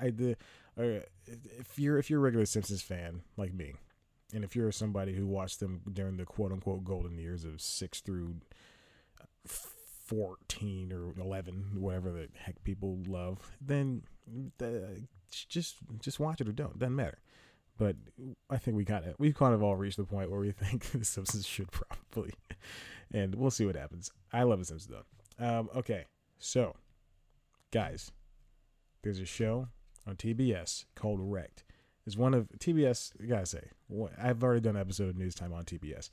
I 0.00 0.10
the 0.10 0.36
uh, 0.78 1.00
if 1.26 1.78
you're 1.78 1.98
if 1.98 2.10
you're 2.10 2.20
a 2.20 2.22
regular 2.22 2.46
Simpsons 2.46 2.82
fan 2.82 3.22
like 3.36 3.54
me, 3.54 3.74
and 4.34 4.44
if 4.44 4.54
you're 4.54 4.70
somebody 4.72 5.14
who 5.14 5.26
watched 5.26 5.60
them 5.60 5.80
during 5.92 6.16
the 6.16 6.24
quote 6.24 6.52
unquote 6.52 6.84
golden 6.84 7.18
years 7.18 7.44
of 7.44 7.60
six 7.60 8.00
through 8.00 8.36
14 9.46 10.92
or 10.92 11.20
11, 11.20 11.72
whatever 11.76 12.10
the 12.10 12.28
heck 12.34 12.62
people 12.64 12.98
love, 13.06 13.56
then 13.60 14.02
uh, 14.62 15.00
just 15.48 15.76
just 16.00 16.20
watch 16.20 16.40
it 16.40 16.48
or 16.48 16.52
don't. 16.52 16.78
Doesn't 16.78 16.96
matter. 16.96 17.18
But 17.78 17.96
I 18.50 18.58
think 18.58 18.76
we 18.76 18.84
kind 18.84 19.06
of 19.06 19.14
we've 19.18 19.34
kind 19.34 19.54
of 19.54 19.62
all 19.62 19.76
reached 19.76 19.96
the 19.96 20.04
point 20.04 20.30
where 20.30 20.40
we 20.40 20.50
think 20.50 20.84
the 20.92 21.04
Simpsons 21.04 21.46
should 21.46 21.70
probably, 21.70 22.34
and 23.12 23.34
we'll 23.34 23.50
see 23.50 23.64
what 23.64 23.76
happens. 23.76 24.10
I 24.32 24.42
love 24.42 24.58
the 24.58 24.64
Simpsons 24.64 24.92
though. 25.38 25.46
Um, 25.46 25.70
okay, 25.76 26.06
so 26.38 26.74
guys, 27.70 28.10
there's 29.02 29.20
a 29.20 29.24
show 29.24 29.68
on 30.06 30.16
TBS 30.16 30.86
called 30.96 31.20
Wrecked 31.22 31.64
is 32.08 32.16
one 32.16 32.34
of 32.34 32.48
TBS. 32.58 33.12
I 33.22 33.26
gotta 33.26 33.46
say, 33.46 33.68
I've 34.20 34.42
already 34.42 34.60
done 34.60 34.76
an 34.76 34.80
episode 34.80 35.10
of 35.10 35.16
News 35.16 35.34
Time 35.34 35.52
on 35.52 35.64
TBS, 35.64 36.08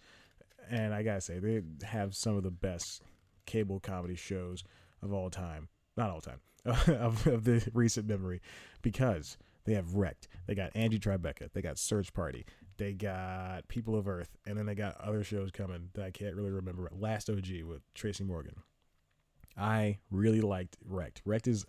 and 0.69 0.93
I 0.93 1.01
gotta 1.01 1.22
say 1.22 1.39
they 1.39 1.62
have 1.84 2.15
some 2.15 2.36
of 2.36 2.43
the 2.43 2.51
best 2.51 3.01
cable 3.45 3.79
comedy 3.79 4.15
shows 4.15 4.63
of 5.01 5.13
all 5.13 5.29
time. 5.29 5.69
Not 5.98 6.10
all 6.10 6.22
time 6.22 6.41
of, 6.65 7.25
of 7.25 7.43
the 7.45 7.67
recent 7.74 8.07
memory, 8.07 8.41
because 8.81 9.38
they 9.65 9.74
have 9.74 9.95
Wrecked. 9.95 10.27
They 10.48 10.55
got 10.55 10.72
Angie 10.75 11.00
Tribeca. 11.00 11.51
They 11.53 11.62
got 11.62 11.77
Search 11.77 12.13
Party. 12.13 12.45
They 12.77 12.93
got 12.93 13.67
People 13.67 13.95
of 13.95 14.07
Earth, 14.07 14.38
and 14.45 14.57
then 14.57 14.65
they 14.65 14.75
got 14.75 15.00
other 15.00 15.24
shows 15.24 15.51
coming 15.51 15.89
that 15.93 16.05
I 16.05 16.12
can't 16.12 16.36
really 16.36 16.51
remember. 16.51 16.89
Last 16.91 17.29
OG 17.29 17.63
with 17.65 17.81
Tracy 17.93 18.24
Morgan. 18.24 18.55
I 19.57 19.98
really 20.12 20.41
liked 20.41 20.77
Wrecked. 20.86 21.22
Wrecked 21.25 21.48
is 21.48 21.65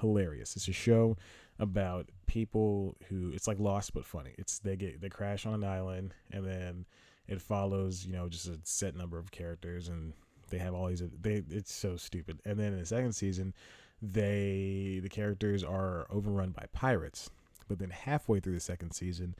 hilarious. 0.00 0.56
It's 0.56 0.68
a 0.68 0.72
show 0.72 1.16
about 1.58 2.10
people 2.26 2.96
who 3.08 3.30
it's 3.30 3.48
like 3.48 3.58
Lost 3.58 3.94
but 3.94 4.04
funny. 4.04 4.34
It's 4.38 4.58
they 4.58 4.76
get 4.76 5.00
they 5.00 5.08
crash 5.08 5.46
on 5.46 5.54
an 5.54 5.64
island 5.64 6.14
and 6.30 6.46
then 6.46 6.86
it 7.26 7.40
follows 7.40 8.04
you 8.04 8.12
know 8.12 8.28
just 8.28 8.46
a 8.46 8.58
set 8.62 8.94
number 8.94 9.18
of 9.18 9.30
characters 9.30 9.88
and 9.88 10.12
they 10.50 10.58
have 10.58 10.74
all 10.74 10.88
these 10.88 11.02
they 11.20 11.42
it's 11.50 11.72
so 11.72 11.96
stupid. 11.96 12.40
And 12.44 12.58
then 12.58 12.72
in 12.72 12.78
the 12.78 12.86
second 12.86 13.12
season, 13.14 13.54
they 14.02 15.00
the 15.02 15.08
characters 15.08 15.64
are 15.64 16.06
overrun 16.10 16.50
by 16.50 16.66
pirates. 16.72 17.30
But 17.68 17.78
then 17.78 17.90
halfway 17.90 18.40
through 18.40 18.54
the 18.54 18.60
second 18.60 18.92
season, 18.92 19.34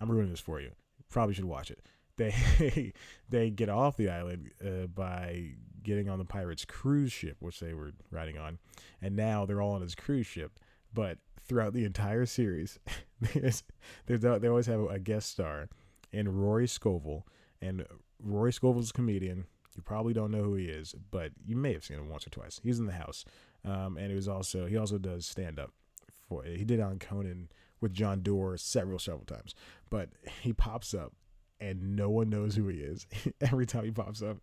I'm 0.00 0.10
ruining 0.10 0.30
this 0.30 0.40
for 0.40 0.60
you. 0.60 0.72
Probably 1.08 1.34
should 1.34 1.44
watch 1.44 1.70
it. 1.70 1.80
They 2.16 2.92
they 3.28 3.50
get 3.50 3.68
off 3.68 3.96
the 3.96 4.10
island 4.10 4.50
uh, 4.64 4.86
by 4.86 5.54
getting 5.82 6.08
on 6.08 6.18
the 6.18 6.24
pirates' 6.24 6.64
cruise 6.64 7.12
ship, 7.12 7.36
which 7.40 7.60
they 7.60 7.74
were 7.74 7.92
riding 8.10 8.38
on, 8.38 8.58
and 9.00 9.16
now 9.16 9.46
they're 9.46 9.62
all 9.62 9.72
on 9.72 9.82
his 9.82 9.94
cruise 9.94 10.26
ship. 10.26 10.58
But 10.92 11.18
throughout 11.40 11.72
the 11.72 11.84
entire 11.84 12.26
series, 12.26 12.78
there's, 13.20 13.62
there's 14.06 14.20
they 14.20 14.48
always 14.48 14.66
have 14.66 14.80
a 14.80 14.98
guest 14.98 15.30
star 15.30 15.68
in 16.12 16.28
Rory 16.28 16.68
Scovel, 16.68 17.26
and 17.60 17.86
Rory 18.22 18.52
Scovel's 18.52 18.90
a 18.90 18.92
comedian. 18.92 19.46
You 19.74 19.82
probably 19.82 20.12
don't 20.12 20.30
know 20.30 20.42
who 20.42 20.54
he 20.54 20.66
is, 20.66 20.94
but 21.10 21.32
you 21.46 21.56
may 21.56 21.72
have 21.72 21.84
seen 21.84 21.96
him 21.96 22.10
once 22.10 22.26
or 22.26 22.30
twice. 22.30 22.60
He's 22.62 22.78
in 22.78 22.84
the 22.84 22.92
house, 22.92 23.24
um, 23.64 23.96
and 23.96 24.08
he 24.08 24.14
was 24.14 24.28
also 24.28 24.66
he 24.66 24.76
also 24.76 24.98
does 24.98 25.26
stand 25.26 25.58
up. 25.58 25.70
For 26.28 26.44
he 26.44 26.64
did 26.64 26.80
on 26.80 26.98
Conan 26.98 27.48
with 27.80 27.92
John 27.92 28.22
Dore 28.22 28.56
several 28.56 28.98
several 28.98 29.24
times, 29.24 29.54
but 29.90 30.10
he 30.40 30.52
pops 30.52 30.94
up 30.94 31.12
and 31.60 31.94
no 31.94 32.10
one 32.10 32.28
knows 32.28 32.56
who 32.56 32.68
he 32.68 32.78
is. 32.78 33.06
Every 33.40 33.66
time 33.66 33.84
he 33.84 33.90
pops 33.90 34.22
up, 34.22 34.38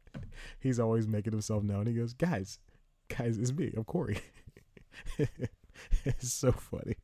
he's 0.59 0.79
always 0.79 1.07
making 1.07 1.33
himself 1.33 1.63
known. 1.63 1.87
He 1.87 1.93
goes, 1.93 2.13
"Guys, 2.13 2.59
guys, 3.07 3.37
it's 3.37 3.51
me. 3.51 3.73
I'm 3.75 3.83
Corey." 3.83 4.19
it's 6.05 6.31
so 6.31 6.51
funny. 6.51 6.95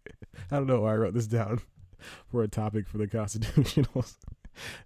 I 0.51 0.57
don't 0.57 0.67
know 0.67 0.81
why 0.81 0.93
I 0.93 0.97
wrote 0.97 1.13
this 1.13 1.27
down 1.27 1.61
for 2.27 2.43
a 2.43 2.47
topic 2.47 2.87
for 2.87 2.97
the 2.97 3.07
constitutionals, 3.07 4.15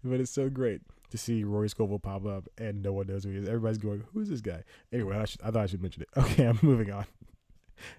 but 0.03 0.19
it's 0.19 0.31
so 0.31 0.49
great 0.49 0.81
to 1.09 1.17
see 1.17 1.43
Rory 1.43 1.69
Scovel 1.69 1.99
pop 1.99 2.25
up 2.25 2.47
and 2.57 2.81
no 2.81 2.93
one 2.93 3.07
knows 3.07 3.23
who 3.23 3.31
he 3.31 3.37
is. 3.37 3.47
Everybody's 3.47 3.77
going, 3.77 4.03
"Who's 4.13 4.29
this 4.29 4.41
guy?" 4.41 4.63
Anyway, 4.91 5.17
I, 5.17 5.25
should, 5.25 5.41
I 5.41 5.51
thought 5.51 5.63
I 5.63 5.65
should 5.67 5.81
mention 5.81 6.03
it. 6.03 6.09
Okay, 6.17 6.45
I'm 6.45 6.59
moving 6.61 6.91
on. 6.91 7.05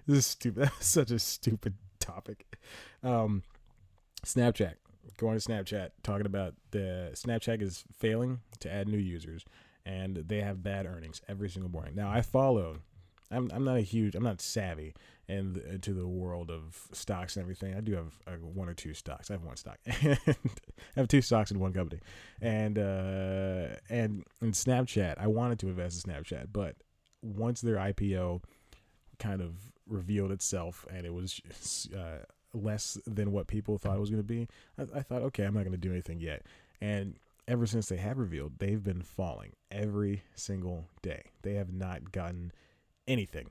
This 0.05 0.19
is 0.19 0.25
stupid. 0.27 0.63
That's 0.63 0.85
such 0.85 1.09
a 1.09 1.17
stupid 1.17 1.73
topic. 1.99 2.59
Um, 3.01 3.41
Snapchat. 4.23 4.75
Going 5.17 5.39
to 5.39 5.49
Snapchat, 5.49 5.89
talking 6.03 6.27
about 6.27 6.53
the 6.69 7.09
Snapchat 7.13 7.61
is 7.63 7.83
failing 7.97 8.41
to 8.59 8.71
add 8.71 8.87
new 8.87 8.99
users, 8.99 9.43
and 9.85 10.17
they 10.17 10.41
have 10.41 10.61
bad 10.61 10.85
earnings 10.85 11.21
every 11.27 11.49
single 11.49 11.71
morning. 11.71 11.95
Now 11.95 12.11
I 12.11 12.21
follow. 12.21 12.77
I'm 13.31 13.49
I'm 13.53 13.63
not 13.63 13.77
a 13.77 13.81
huge. 13.81 14.15
I'm 14.15 14.23
not 14.23 14.41
savvy 14.41 14.93
into 15.27 15.93
the 15.93 16.07
world 16.07 16.51
of 16.51 16.89
stocks 16.91 17.37
and 17.37 17.43
everything. 17.43 17.73
I 17.73 17.79
do 17.79 17.93
have 17.93 18.13
uh, 18.27 18.31
one 18.31 18.67
or 18.67 18.73
two 18.73 18.93
stocks. 18.93 19.29
I 19.29 19.33
have 19.33 19.43
one 19.43 19.55
stock. 19.55 19.77
I 19.87 20.17
have 20.95 21.07
two 21.07 21.21
stocks 21.21 21.51
in 21.51 21.59
one 21.59 21.73
company, 21.73 22.01
and 22.41 22.77
uh, 22.77 23.75
and 23.89 24.25
in 24.41 24.51
Snapchat, 24.51 25.15
I 25.17 25.27
wanted 25.27 25.59
to 25.59 25.67
invest 25.67 26.05
in 26.05 26.13
Snapchat, 26.13 26.47
but 26.51 26.75
once 27.21 27.61
their 27.61 27.77
IPO 27.77 28.43
kind 29.19 29.41
of 29.41 29.53
revealed 29.87 30.31
itself, 30.31 30.85
and 30.91 31.05
it 31.05 31.13
was 31.13 31.39
uh, 31.95 32.25
less 32.53 32.97
than 33.05 33.31
what 33.31 33.47
people 33.47 33.77
thought 33.77 33.95
it 33.95 33.99
was 33.99 34.09
going 34.09 34.23
to 34.23 34.27
be, 34.27 34.47
I, 34.77 34.99
I 34.99 35.01
thought, 35.01 35.21
okay, 35.23 35.43
I'm 35.43 35.53
not 35.53 35.61
going 35.61 35.71
to 35.71 35.77
do 35.77 35.91
anything 35.91 36.19
yet. 36.19 36.43
And 36.81 37.15
ever 37.47 37.65
since 37.65 37.87
they 37.87 37.97
have 37.97 38.17
revealed, 38.17 38.53
they've 38.59 38.83
been 38.83 39.01
falling 39.01 39.53
every 39.71 40.23
single 40.35 40.85
day. 41.01 41.25
They 41.43 41.53
have 41.55 41.71
not 41.71 42.11
gotten 42.11 42.51
anything. 43.11 43.49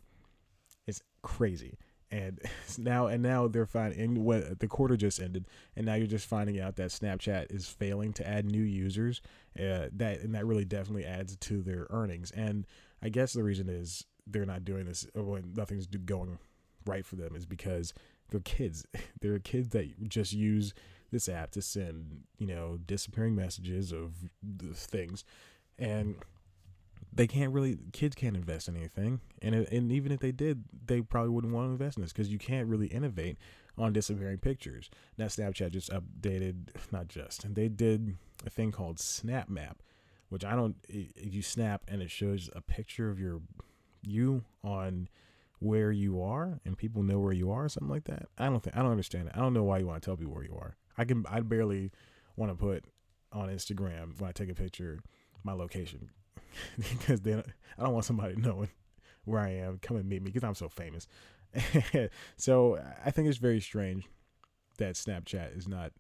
It's 0.87 1.03
crazy. 1.23 1.79
And 2.11 2.41
now 2.79 3.07
and 3.07 3.23
now 3.23 3.47
they're 3.47 3.67
finding 3.67 4.25
what 4.25 4.59
the 4.59 4.67
quarter 4.67 4.97
just 4.97 5.21
ended, 5.21 5.47
and 5.77 5.87
now 5.87 5.95
you're 5.95 6.07
just 6.07 6.27
finding 6.27 6.59
out 6.61 6.77
that 6.77 6.91
Snapchat 6.91 7.55
is 7.55 7.69
failing 7.69 8.13
to 8.15 8.27
add 8.27 8.45
new 8.45 8.63
users. 8.63 9.21
Uh, 9.57 9.87
that 9.93 10.21
and 10.21 10.35
that 10.35 10.47
really 10.47 10.65
definitely 10.65 11.05
adds 11.05 11.37
to 11.37 11.63
their 11.63 11.87
earnings. 11.91 12.31
And 12.33 12.67
I 13.03 13.09
guess 13.09 13.33
the 13.33 13.43
reason 13.43 13.69
is 13.69 14.07
they're 14.27 14.47
not 14.47 14.65
doing 14.65 14.87
this 14.87 15.07
when 15.15 15.55
nothing's 15.55 15.87
going 15.87 16.39
right 16.87 17.05
for 17.05 17.17
them 17.17 17.37
is 17.37 17.47
because 17.47 17.93
they're 18.31 18.41
kids. 18.41 18.87
They're 19.21 19.39
kids 19.39 19.69
that 19.71 20.09
just 20.09 20.33
use 20.33 20.73
this 21.11 21.29
app 21.29 21.51
to 21.53 21.63
send, 21.63 22.23
you 22.39 22.47
know, 22.47 22.79
disappearing 22.87 23.35
messages 23.35 23.93
of 23.93 24.15
things, 24.75 25.25
and 25.79 26.17
they 27.13 27.27
can't 27.27 27.53
really. 27.53 27.79
Kids 27.93 28.15
can't 28.15 28.37
invest 28.37 28.69
in 28.69 28.77
anything, 28.77 29.21
and 29.43 29.55
and 29.55 29.93
even 29.93 30.13
if 30.13 30.21
they 30.21 30.33
did, 30.33 30.65
they 30.87 31.01
probably 31.01 31.31
wouldn't 31.31 31.53
want 31.53 31.69
to 31.69 31.73
invest 31.73 31.97
in 31.97 32.03
this 32.03 32.13
because 32.13 32.29
you 32.29 32.39
can't 32.39 32.69
really 32.69 32.87
innovate 32.87 33.37
on 33.77 33.93
disappearing 33.93 34.39
pictures. 34.39 34.91
Now 35.19 35.27
Snapchat 35.27 35.73
just 35.73 35.91
updated, 35.91 36.69
not 36.93 37.09
just, 37.09 37.45
and 37.45 37.55
they 37.55 37.69
did 37.69 38.17
a 38.47 38.51
thing 38.51 38.71
called 38.71 39.01
Snap 39.01 39.49
Map, 39.49 39.83
which 40.29 40.45
I 40.45 40.55
don't. 40.55 40.77
You 40.89 41.43
snap 41.43 41.83
and 41.89 42.01
it 42.01 42.11
shows 42.11 42.49
a 42.55 42.61
picture 42.61 43.11
of 43.11 43.19
your 43.19 43.41
you 44.03 44.45
on 44.63 45.09
where 45.59 45.93
you 45.93 46.23
are 46.23 46.59
and 46.65 46.79
people 46.79 47.03
know 47.03 47.19
where 47.19 47.35
you 47.35 47.51
are 47.51 47.65
or 47.65 47.69
something 47.69 47.91
like 47.91 48.05
that. 48.05 48.29
I 48.39 48.47
don't 48.47 48.63
think 48.63 48.77
I 48.77 48.83
don't 48.83 48.93
understand 48.93 49.29
it. 49.29 49.35
I 49.35 49.41
don't 49.41 49.53
know 49.53 49.65
why 49.65 49.79
you 49.79 49.87
want 49.87 50.03
to 50.03 50.07
tell 50.07 50.17
people 50.17 50.35
where 50.35 50.45
you 50.45 50.57
are. 50.57 50.77
I 50.97 51.05
can 51.05 51.25
I 51.29 51.41
barely 51.41 51.91
want 52.37 52.53
to 52.53 52.57
put 52.57 52.85
on 53.33 53.49
Instagram 53.49 54.19
when 54.21 54.29
I 54.29 54.33
take 54.33 54.51
a 54.51 54.55
picture 54.55 55.01
my 55.43 55.53
location 55.53 56.11
because 56.79 57.21
then 57.21 57.43
I 57.79 57.83
don't 57.83 57.93
want 57.93 58.05
somebody 58.05 58.35
knowing 58.39 58.71
where 59.25 59.41
I 59.41 59.51
am. 59.51 59.79
Come 59.83 59.97
and 59.97 60.09
meet 60.09 60.23
me 60.23 60.31
because 60.31 60.45
I'm 60.45 60.55
so 60.55 60.69
famous. 60.69 61.07
so 62.37 62.79
I 63.05 63.11
think 63.11 63.29
it's 63.29 63.39
very 63.39 63.61
strange 63.61 64.09
that 64.79 64.95
Snapchat 64.95 65.57
is 65.57 65.67
not 65.69 65.93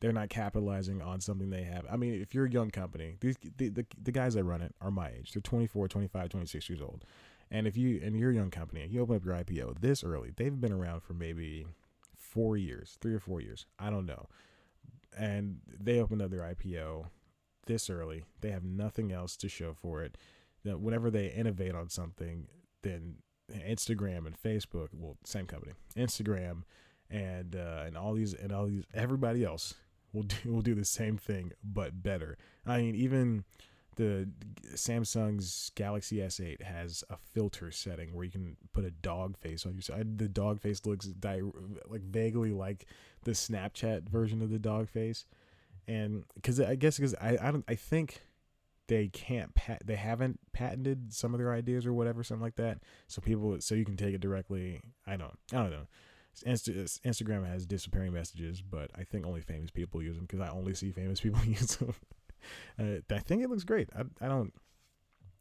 they're 0.00 0.12
not 0.12 0.30
capitalizing 0.30 1.02
on 1.02 1.20
something 1.20 1.50
they 1.50 1.62
have. 1.62 1.84
I 1.90 1.96
mean, 1.96 2.20
if 2.20 2.34
you're 2.34 2.46
a 2.46 2.50
young 2.50 2.70
company, 2.70 3.16
these 3.20 3.36
the, 3.56 3.68
the, 3.68 3.86
the 4.02 4.12
guys 4.12 4.34
that 4.34 4.44
run 4.44 4.62
it 4.62 4.74
are 4.80 4.90
my 4.90 5.10
age. 5.10 5.32
They're 5.32 5.42
24, 5.42 5.88
25, 5.88 6.28
26 6.30 6.70
years 6.70 6.80
old. 6.80 7.04
And 7.50 7.66
if 7.66 7.76
you 7.76 8.00
and 8.02 8.18
you're 8.18 8.30
a 8.30 8.34
young 8.34 8.50
company, 8.50 8.86
you 8.88 9.00
open 9.00 9.16
up 9.16 9.24
your 9.24 9.34
IPO 9.34 9.80
this 9.80 10.02
early, 10.04 10.32
they've 10.34 10.58
been 10.58 10.72
around 10.72 11.02
for 11.02 11.14
maybe 11.14 11.66
four 12.16 12.56
years, 12.56 12.96
three 13.00 13.14
or 13.14 13.20
four 13.20 13.40
years. 13.40 13.66
I 13.78 13.90
don't 13.90 14.06
know. 14.06 14.28
And 15.18 15.58
they 15.78 16.00
opened 16.00 16.22
up 16.22 16.30
their 16.30 16.40
IPO 16.40 17.06
this 17.70 17.88
early. 17.88 18.24
They 18.40 18.50
have 18.50 18.64
nothing 18.64 19.12
else 19.12 19.36
to 19.38 19.48
show 19.48 19.72
for 19.72 20.02
it. 20.02 20.18
Know, 20.64 20.76
whenever 20.76 21.10
they 21.10 21.28
innovate 21.28 21.74
on 21.74 21.88
something, 21.88 22.48
then 22.82 23.16
Instagram 23.50 24.26
and 24.26 24.36
Facebook, 24.36 24.88
well, 24.92 25.16
same 25.24 25.46
company, 25.46 25.72
Instagram 25.96 26.64
and 27.10 27.56
uh, 27.56 27.82
and 27.86 27.96
all 27.96 28.14
these 28.14 28.34
and 28.34 28.52
all 28.52 28.66
these 28.66 28.84
everybody 28.94 29.44
else 29.44 29.74
will 30.12 30.22
do 30.22 30.36
will 30.46 30.62
do 30.62 30.74
the 30.74 30.84
same 30.84 31.16
thing 31.16 31.52
but 31.62 32.02
better. 32.02 32.38
I 32.66 32.78
mean, 32.78 32.94
even 32.94 33.44
the 33.96 34.28
Samsung's 34.74 35.72
Galaxy 35.74 36.18
S8 36.18 36.62
has 36.62 37.04
a 37.10 37.16
filter 37.16 37.70
setting 37.70 38.14
where 38.14 38.24
you 38.24 38.30
can 38.30 38.56
put 38.72 38.84
a 38.84 38.90
dog 38.90 39.36
face 39.36 39.66
on 39.66 39.74
your 39.74 39.82
side. 39.82 40.18
The 40.18 40.28
dog 40.28 40.60
face 40.60 40.86
looks 40.86 41.06
di- 41.06 41.42
like 41.86 42.02
vaguely 42.02 42.52
like 42.52 42.86
the 43.24 43.32
Snapchat 43.32 44.08
version 44.08 44.40
of 44.42 44.50
the 44.50 44.58
dog 44.58 44.88
face, 44.88 45.26
and 45.90 46.24
because 46.34 46.60
I 46.60 46.76
guess 46.76 46.96
because 46.96 47.14
I 47.20 47.36
I 47.40 47.50
don't 47.50 47.64
I 47.66 47.74
think 47.74 48.22
they 48.86 49.08
can't 49.08 49.54
pat 49.54 49.82
they 49.84 49.96
haven't 49.96 50.38
patented 50.52 51.12
some 51.12 51.34
of 51.34 51.38
their 51.38 51.52
ideas 51.52 51.84
or 51.84 51.92
whatever 51.92 52.22
something 52.22 52.42
like 52.42 52.56
that. 52.56 52.78
So 53.08 53.20
people 53.20 53.60
so 53.60 53.74
you 53.74 53.84
can 53.84 53.96
take 53.96 54.14
it 54.14 54.20
directly. 54.20 54.80
I 55.06 55.16
don't 55.16 55.36
I 55.52 55.56
don't 55.56 55.70
know. 55.70 55.86
Insta- 56.46 57.00
Instagram 57.00 57.44
has 57.46 57.66
disappearing 57.66 58.12
messages, 58.12 58.62
but 58.62 58.90
I 58.96 59.02
think 59.02 59.26
only 59.26 59.40
famous 59.40 59.70
people 59.70 60.00
use 60.00 60.16
them 60.16 60.26
because 60.26 60.40
I 60.40 60.48
only 60.48 60.74
see 60.74 60.92
famous 60.92 61.20
people 61.26 61.44
use 61.44 61.76
them. 61.76 61.94
Uh, 62.78 63.14
I 63.14 63.18
think 63.18 63.42
it 63.42 63.50
looks 63.50 63.64
great. 63.64 63.90
I, 63.94 64.02
I 64.24 64.28
don't 64.28 64.52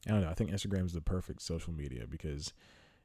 I 0.08 0.12
don't 0.12 0.22
know. 0.22 0.30
I 0.30 0.34
think 0.34 0.50
Instagram 0.50 0.86
is 0.86 0.94
the 0.94 1.02
perfect 1.02 1.44
social 1.44 1.74
media 1.74 2.06
because 2.10 2.54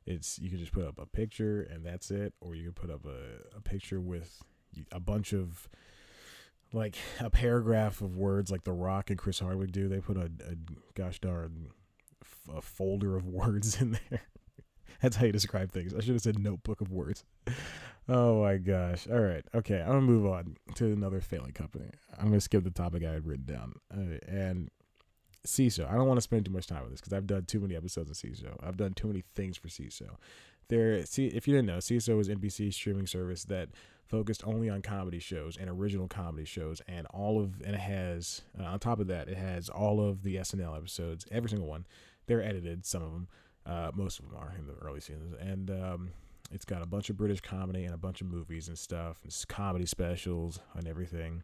it's 0.06 0.38
you 0.38 0.48
can 0.48 0.58
just 0.58 0.72
put 0.72 0.86
up 0.86 0.98
a 0.98 1.06
picture 1.06 1.62
and 1.62 1.84
that's 1.84 2.10
it, 2.10 2.32
or 2.40 2.54
you 2.54 2.64
can 2.64 2.72
put 2.72 2.90
up 2.90 3.04
a, 3.04 3.56
a 3.56 3.60
picture 3.60 4.00
with 4.00 4.42
a 4.90 4.98
bunch 4.98 5.34
of 5.34 5.68
like 6.75 6.97
a 7.21 7.31
paragraph 7.31 8.00
of 8.00 8.16
words 8.16 8.50
like 8.50 8.64
The 8.64 8.73
Rock 8.73 9.11
and 9.11 9.19
Chris 9.19 9.38
Hardwick 9.38 9.73
do. 9.73 9.88
They 9.88 10.00
put 10.00 10.16
a, 10.16 10.25
a 10.47 10.57
gosh 10.95 11.21
darn 11.21 11.69
a 12.52 12.61
folder 12.61 13.16
of 13.16 13.26
words 13.26 13.81
in 13.81 13.93
there. 14.11 14.23
That's 15.00 15.16
how 15.16 15.26
you 15.26 15.33
describe 15.33 15.71
things. 15.71 15.95
I 15.95 16.00
should 16.00 16.14
have 16.14 16.23
said 16.23 16.38
notebook 16.38 16.81
of 16.81 16.90
words. 16.90 17.25
Oh 18.09 18.43
my 18.43 18.57
gosh. 18.57 19.07
All 19.11 19.21
right. 19.21 19.45
Okay. 19.54 19.81
I'm 19.81 19.93
to 19.93 20.00
move 20.00 20.26
on 20.26 20.57
to 20.75 20.87
another 20.87 21.21
failing 21.21 21.52
company. 21.52 21.90
I'm 22.19 22.33
to 22.33 22.40
skip 22.40 22.64
the 22.64 22.71
topic 22.71 23.04
I 23.04 23.12
had 23.12 23.26
written 23.26 23.47
down. 23.47 23.75
Uh, 23.93 24.19
and 24.26 24.71
Seeso. 25.47 25.88
I 25.90 25.95
don't 25.95 26.07
want 26.07 26.19
to 26.19 26.23
spend 26.23 26.45
too 26.45 26.52
much 26.52 26.66
time 26.66 26.83
with 26.83 26.90
this 26.90 27.00
because 27.00 27.12
I've 27.12 27.26
done 27.26 27.45
too 27.45 27.61
many 27.61 27.76
episodes 27.76 28.11
of 28.11 28.16
Seeso. 28.16 28.57
I've 28.62 28.76
done 28.76 28.95
too 28.95 29.09
many 29.09 29.23
things 29.35 29.57
for 29.57 29.69
Seeso. 29.69 30.16
There, 30.69 31.04
see, 31.04 31.26
if 31.26 31.47
you 31.47 31.54
didn't 31.54 31.66
know, 31.66 31.78
Seeso 31.78 32.19
is 32.21 32.28
NBC's 32.28 32.75
streaming 32.75 33.07
service 33.07 33.45
that 33.45 33.69
focused 34.06 34.42
only 34.46 34.68
on 34.68 34.82
comedy 34.82 35.18
shows 35.18 35.56
and 35.56 35.68
original 35.68 36.08
comedy 36.08 36.44
shows, 36.44 36.80
and 36.88 37.06
all 37.08 37.40
of 37.40 37.61
and 37.62 37.75
it 37.75 37.80
has 37.80 38.42
uh, 38.58 38.64
on 38.64 38.78
top 38.78 39.00
of 39.00 39.06
that, 39.08 39.28
it 39.28 39.37
has 39.37 39.68
all 39.68 40.00
of 40.00 40.23
the 40.23 40.37
SNL 40.37 40.76
episodes, 40.76 41.26
every 41.30 41.50
single 41.50 41.68
one. 41.68 41.87
They're 42.26 42.42
edited, 42.42 42.87
some 42.87 43.02
of 43.02 43.12
them, 43.12 43.28
uh, 43.66 43.90
most 43.94 44.18
of 44.18 44.26
them 44.26 44.37
are 44.37 44.54
in 44.58 44.66
the 44.66 44.75
early 44.75 45.00
seasons, 45.00 45.34
and 45.38 45.70
um, 45.70 46.11
it's 46.52 46.64
got 46.64 46.82
a 46.82 46.87
bunch 46.87 47.11
of 47.11 47.16
British 47.16 47.40
comedy 47.40 47.84
and 47.84 47.94
a 47.94 47.99
bunch 47.99 48.20
of 48.20 48.26
movies 48.26 48.68
and 48.68 48.78
stuff, 48.78 49.20
and 49.23 49.44
comedy 49.49 49.87
specials 49.87 50.61
and 50.75 50.87
everything. 50.87 51.42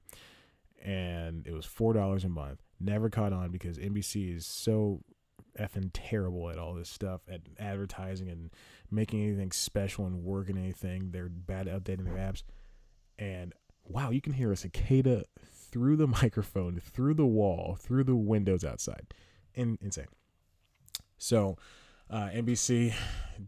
And 0.83 1.47
it 1.47 1.53
was 1.53 1.67
four 1.67 1.93
dollars 1.93 2.25
a 2.25 2.29
month. 2.29 2.63
Never 2.79 3.11
caught 3.11 3.33
on 3.33 3.51
because 3.51 3.77
NBC 3.77 4.35
is 4.35 4.47
so 4.47 5.03
effing 5.59 5.91
terrible 5.93 6.51
at 6.51 6.59
all 6.59 6.75
this 6.75 6.89
stuff 6.89 7.23
at 7.31 7.41
advertising 7.59 8.29
and 8.29 8.51
making 8.91 9.23
anything 9.23 9.53
special 9.53 10.07
and 10.07 10.25
working 10.25 10.57
anything. 10.57 11.11
They're 11.11 11.29
bad 11.29 11.69
at 11.69 11.83
updating 11.83 12.05
their 12.05 12.15
apps. 12.15 12.43
And 13.19 13.53
wow, 13.85 14.11
you 14.11 14.21
can 14.21 14.33
hear 14.33 14.53
a 14.53 14.57
cicada 14.57 15.25
through 15.71 15.97
the 15.97 16.07
microphone, 16.23 16.81
through 16.81 17.15
the 17.15 17.27
wall, 17.27 17.77
through 17.81 18.05
the 18.05 18.17
windows 18.17 18.65
outside. 18.65 19.13
In, 19.55 19.79
insane. 19.81 20.07
So 21.19 21.57
uh, 22.09 22.29
NBC 22.35 22.95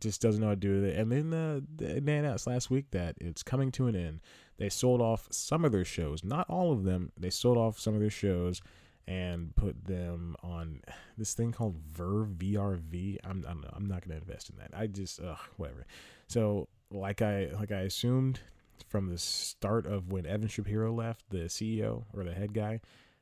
just 0.01 0.21
doesn't 0.21 0.41
know 0.41 0.49
how 0.49 0.55
to 0.55 0.57
do 0.57 0.85
it. 0.85 0.97
And 0.97 1.11
then 1.11 1.35
uh, 1.35 1.61
they 1.77 2.17
announced 2.17 2.47
last 2.47 2.71
week 2.71 2.91
that 2.91 3.17
it's 3.21 3.43
coming 3.43 3.73
to 3.73 3.87
an 3.87 3.97
end. 3.97 4.21
They 4.59 4.69
sold 4.69 5.01
off 5.01 5.27
some 5.31 5.65
of 5.65 5.73
their 5.73 5.85
shows, 5.85 6.23
not 6.23 6.49
all 6.49 6.73
of 6.73 6.85
them. 6.85 7.11
They 7.19 7.31
sold 7.31 7.59
off 7.59 7.79
some 7.79 7.95
of 7.95 8.01
their 8.01 8.11
shows 8.11 8.61
and 9.07 9.55
put 9.57 9.85
them 9.85 10.37
on 10.43 10.81
this 11.19 11.35
thing 11.35 11.53
called 11.53 11.77
Verve 11.91 12.29
VRV. 12.39 13.19
I'm 13.25 13.45
I'm, 13.49 13.65
I'm 13.73 13.87
not 13.87 14.07
gonna 14.07 14.19
invest 14.19 14.51
in 14.51 14.57
that. 14.57 14.71
I 14.77 14.87
just 14.87 15.21
ugh, 15.21 15.39
whatever. 15.57 15.87
So 16.29 16.69
like 16.91 17.23
I 17.23 17.49
like 17.59 17.73
I 17.73 17.81
assumed 17.81 18.41
from 18.89 19.09
the 19.09 19.19
start 19.19 19.87
of 19.87 20.11
when 20.11 20.27
Evan 20.27 20.49
Shapiro 20.49 20.93
left, 20.93 21.31
the 21.31 21.45
CEO 21.45 22.05
or 22.15 22.25
the 22.25 22.35
head 22.35 22.53
guy, 22.53 22.81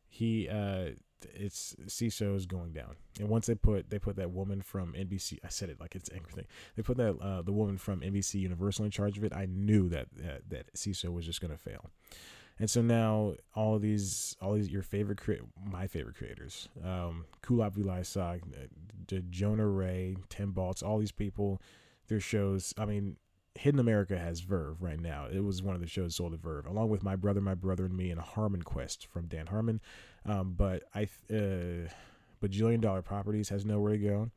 he 0.09 0.49
uh 0.49 0.91
it's 1.35 1.77
Seeso 1.87 2.37
is 2.37 2.47
going 2.47 2.73
down. 2.73 2.97
And 3.19 3.29
once 3.29 3.47
they 3.47 3.55
put 3.55 3.91
they 3.91 3.99
put 3.99 4.17
that 4.17 4.31
woman 4.31 4.63
from 4.63 4.93
NBC, 4.93 5.39
I 5.45 5.49
said 5.49 5.69
it 5.69 5.81
like 5.81 5.95
it's 5.95 6.11
everything. 6.15 6.47
They 6.77 6.83
put 6.83 6.97
that 6.97 7.19
uh, 7.21 7.43
the 7.43 7.53
woman 7.53 7.79
from 7.79 8.01
NBC 8.01 8.35
Universal 8.35 8.87
in 8.87 8.91
charge 8.91 9.19
of 9.19 9.25
it. 9.25 9.33
I 9.35 9.47
knew 9.47 9.89
that 9.91 10.07
uh, 10.19 10.39
that 10.49 10.73
Seeso 10.75 11.13
was 11.13 11.27
just 11.27 11.41
going 11.41 11.53
to 11.53 11.59
fail. 11.59 11.91
And 12.61 12.69
so 12.69 12.83
now 12.83 13.37
all 13.55 13.79
these, 13.79 14.37
all 14.43 14.53
these, 14.53 14.69
your 14.69 14.83
favorite, 14.83 15.19
crea- 15.19 15.41
my 15.65 15.87
favorite 15.87 16.17
creators, 16.17 16.69
um, 16.85 17.25
Kulap 17.43 17.73
Vilaysack, 17.73 18.43
uh, 18.43 19.21
Jonah 19.31 19.67
Ray, 19.67 20.19
Tim 20.29 20.53
Baltz, 20.53 20.83
all 20.83 20.99
these 20.99 21.11
people, 21.11 21.61
their 22.09 22.21
shows. 22.21 22.75
I 22.77 22.85
mean, 22.85 23.17
Hidden 23.55 23.81
America 23.81 24.19
has 24.19 24.41
Verve 24.41 24.83
right 24.83 25.01
now. 25.01 25.27
It 25.33 25.43
was 25.43 25.63
one 25.63 25.75
of 25.75 25.81
the 25.81 25.87
shows 25.87 26.17
sold 26.17 26.35
at 26.35 26.41
Verve, 26.41 26.67
along 26.67 26.91
with 26.91 27.03
My 27.03 27.17
Brother, 27.17 27.41
My 27.41 27.55
Brother 27.55 27.87
and 27.87 27.97
Me, 27.97 28.11
and 28.11 28.21
Harmon 28.21 28.63
Quest 28.63 29.07
from 29.07 29.27
Dan 29.27 29.47
Harmon. 29.47 29.81
Um, 30.27 30.55
but 30.55 30.83
I, 30.95 31.05
uh, 31.31 31.89
Bajillion 32.43 32.83
Dollar 32.83 33.01
Properties 33.01 33.49
has 33.49 33.65
nowhere 33.65 33.93
to 33.93 33.99
go, 33.99 34.31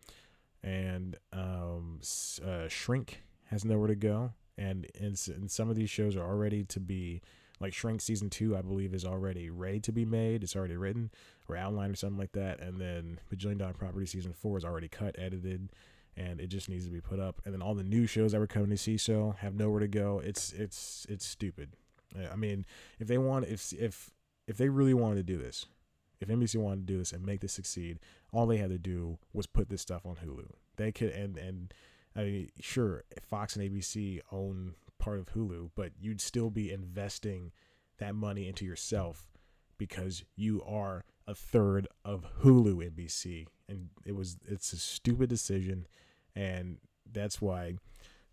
and 0.64 1.18
um, 1.34 2.00
uh, 2.46 2.70
Shrink 2.70 3.22
has 3.48 3.66
nowhere 3.66 3.90
to 3.90 3.96
go, 3.96 4.32
and, 4.58 4.88
and 5.00 5.20
and 5.28 5.52
some 5.52 5.70
of 5.70 5.76
these 5.76 5.90
shows 5.90 6.16
are 6.16 6.26
already 6.26 6.64
to 6.64 6.80
be 6.80 7.22
like 7.60 7.74
Shrink 7.74 8.02
season 8.02 8.30
two, 8.30 8.58
I 8.58 8.62
believe, 8.62 8.94
is 8.94 9.06
already 9.06 9.50
ready 9.50 9.80
to 9.82 9.92
be 9.92 10.06
made. 10.06 10.44
It's 10.44 10.56
already 10.56 10.78
written 10.78 11.12
or 11.48 11.56
outlined 11.56 11.94
or 11.94 11.96
something 11.96 12.18
like 12.18 12.34
that. 12.34 12.60
And 12.60 12.80
then 12.80 13.20
Bajillion 13.34 13.58
Dollar 13.58 13.74
Property 13.74 14.06
season 14.06 14.34
four 14.34 14.58
is 14.58 14.66
already 14.66 14.88
cut, 14.88 15.16
edited, 15.18 15.70
and 16.16 16.40
it 16.40 16.48
just 16.48 16.70
needs 16.70 16.86
to 16.86 16.92
be 16.92 17.02
put 17.02 17.20
up. 17.20 17.42
And 17.46 17.54
then 17.54 17.62
all 17.62 17.76
the 17.76 17.84
new 17.84 18.06
shows 18.06 18.32
that 18.32 18.40
were 18.40 18.48
coming 18.48 18.70
to 18.70 18.76
Seeso 18.76 19.38
have 19.38 19.56
nowhere 19.56 19.80
to 19.80 19.88
go. 19.88 20.22
It's 20.24 20.52
it's 20.54 21.06
it's 21.10 21.26
stupid. 21.26 21.72
I 22.32 22.36
mean, 22.36 22.66
if 23.00 23.08
they 23.08 23.18
want, 23.18 23.46
if 23.46 23.74
if 23.74 24.12
if 24.48 24.58
they 24.58 24.70
really 24.70 24.94
wanted 24.94 25.16
to 25.16 25.24
do 25.24 25.38
this, 25.38 25.66
if 26.20 26.28
NBC 26.28 26.58
wanted 26.58 26.88
to 26.88 26.94
do 26.94 26.98
this 26.98 27.12
and 27.12 27.26
make 27.26 27.42
this 27.42 27.54
succeed, 27.54 28.00
all 28.32 28.46
they 28.46 28.58
had 28.58 28.70
to 28.70 28.78
do 28.78 29.18
was 29.34 29.48
put 29.48 29.70
this 29.70 29.82
stuff 29.82 30.06
on 30.06 30.16
Hulu. 30.16 30.48
They 30.78 30.92
could 30.92 31.10
and 31.10 31.38
and 31.38 31.74
I 32.16 32.24
mean, 32.24 32.52
sure, 32.60 33.04
Fox 33.22 33.56
and 33.56 33.70
ABC 33.70 34.20
own 34.32 34.76
part 35.04 35.20
of 35.20 35.34
Hulu, 35.34 35.72
but 35.76 35.92
you'd 36.00 36.22
still 36.22 36.50
be 36.50 36.72
investing 36.72 37.52
that 37.98 38.16
money 38.16 38.48
into 38.48 38.64
yourself 38.64 39.28
because 39.78 40.24
you 40.38 40.64
are 40.66 41.04
a 41.28 41.36
third 41.36 41.90
of 42.06 42.26
Hulu 42.42 42.90
NBC 42.90 43.48
and 43.68 43.90
it 44.06 44.16
was 44.16 44.38
it's 44.48 44.72
a 44.72 44.78
stupid 44.78 45.30
decision 45.30 45.88
and 46.36 46.78
that's 47.12 47.42
why 47.42 47.76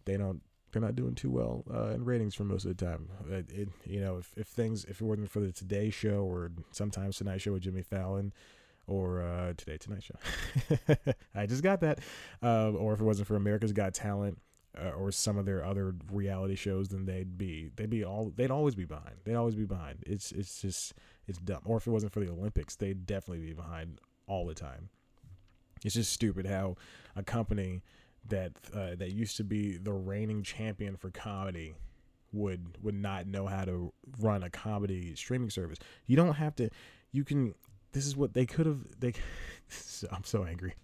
they 0.04 0.16
don't 0.16 0.42
they're 0.70 0.80
not 0.80 0.94
doing 0.94 1.16
too 1.16 1.30
well 1.30 1.64
uh, 1.74 1.88
in 1.88 2.04
ratings 2.04 2.36
for 2.36 2.44
most 2.44 2.64
of 2.64 2.76
the 2.76 2.84
time. 2.84 3.08
It, 3.28 3.50
it, 3.50 3.68
you 3.84 4.00
know, 4.00 4.18
if, 4.18 4.32
if 4.36 4.46
things 4.46 4.84
if 4.84 5.00
it 5.00 5.04
wasn't 5.04 5.28
for 5.28 5.40
the 5.40 5.50
Today 5.50 5.90
Show 5.90 6.22
or 6.22 6.52
sometimes 6.70 7.16
Tonight 7.16 7.40
Show 7.40 7.52
with 7.52 7.62
Jimmy 7.62 7.82
Fallon 7.82 8.32
or 8.86 9.22
uh, 9.22 9.54
Today 9.56 9.76
Tonight 9.76 10.04
Show, 10.04 10.94
I 11.34 11.46
just 11.46 11.64
got 11.64 11.80
that. 11.80 11.98
Uh, 12.40 12.70
or 12.70 12.92
if 12.92 13.00
it 13.00 13.04
wasn't 13.04 13.26
for 13.26 13.34
America's 13.34 13.72
Got 13.72 13.94
Talent, 13.94 14.38
uh, 14.78 14.90
or 14.90 15.10
some 15.10 15.36
of 15.36 15.46
their 15.46 15.64
other 15.64 15.94
reality 16.12 16.54
shows, 16.54 16.88
then 16.88 17.06
they'd 17.06 17.36
be 17.36 17.70
they'd 17.76 17.90
be 17.90 18.04
all 18.04 18.32
they'd 18.36 18.50
always 18.50 18.74
be 18.74 18.84
behind. 18.84 19.16
They'd 19.24 19.34
always 19.34 19.54
be 19.54 19.64
behind. 19.64 19.98
It's 20.06 20.32
it's 20.32 20.62
just 20.62 20.94
it's 21.26 21.38
dumb. 21.38 21.62
Or 21.64 21.76
if 21.76 21.86
it 21.86 21.90
wasn't 21.90 22.12
for 22.12 22.20
the 22.20 22.30
Olympics, 22.30 22.76
they'd 22.76 23.06
definitely 23.06 23.46
be 23.46 23.52
behind 23.52 24.00
all 24.26 24.46
the 24.46 24.54
time. 24.54 24.88
It's 25.84 25.94
just 25.94 26.12
stupid 26.12 26.46
how 26.46 26.76
a 27.16 27.22
company 27.22 27.82
that 28.28 28.52
uh, 28.74 28.94
that 28.96 29.12
used 29.12 29.36
to 29.38 29.44
be 29.44 29.76
the 29.76 29.92
reigning 29.92 30.42
champion 30.42 30.96
for 30.96 31.10
comedy 31.10 31.74
would 32.32 32.78
would 32.82 32.94
not 32.94 33.26
know 33.26 33.46
how 33.46 33.64
to 33.64 33.92
run 34.20 34.42
a 34.42 34.50
comedy 34.50 35.14
streaming 35.14 35.50
service. 35.50 35.78
You 36.06 36.16
don't 36.16 36.34
have 36.34 36.54
to. 36.56 36.70
You 37.12 37.24
can. 37.24 37.54
This 37.92 38.06
is 38.06 38.16
what 38.16 38.34
they 38.34 38.46
could 38.46 38.66
have. 38.66 38.78
They. 38.98 39.14
I'm 40.12 40.24
so 40.24 40.44
angry. 40.44 40.74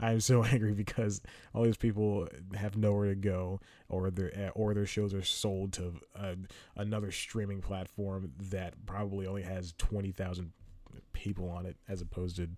I'm 0.00 0.20
so 0.20 0.44
angry 0.52 0.72
because 0.72 1.20
all 1.54 1.64
these 1.64 1.76
people 1.76 2.28
have 2.54 2.76
nowhere 2.76 3.08
to 3.08 3.14
go, 3.14 3.60
or 3.88 4.10
their 4.10 4.52
or 4.54 4.74
their 4.74 4.86
shows 4.86 5.14
are 5.14 5.22
sold 5.22 5.72
to 5.74 5.94
uh, 6.18 6.34
another 6.76 7.10
streaming 7.10 7.60
platform 7.60 8.32
that 8.50 8.74
probably 8.86 9.26
only 9.26 9.42
has 9.42 9.74
twenty 9.78 10.12
thousand 10.12 10.52
people 11.12 11.50
on 11.50 11.66
it, 11.66 11.76
as 11.88 12.00
opposed 12.00 12.36
to 12.36 12.48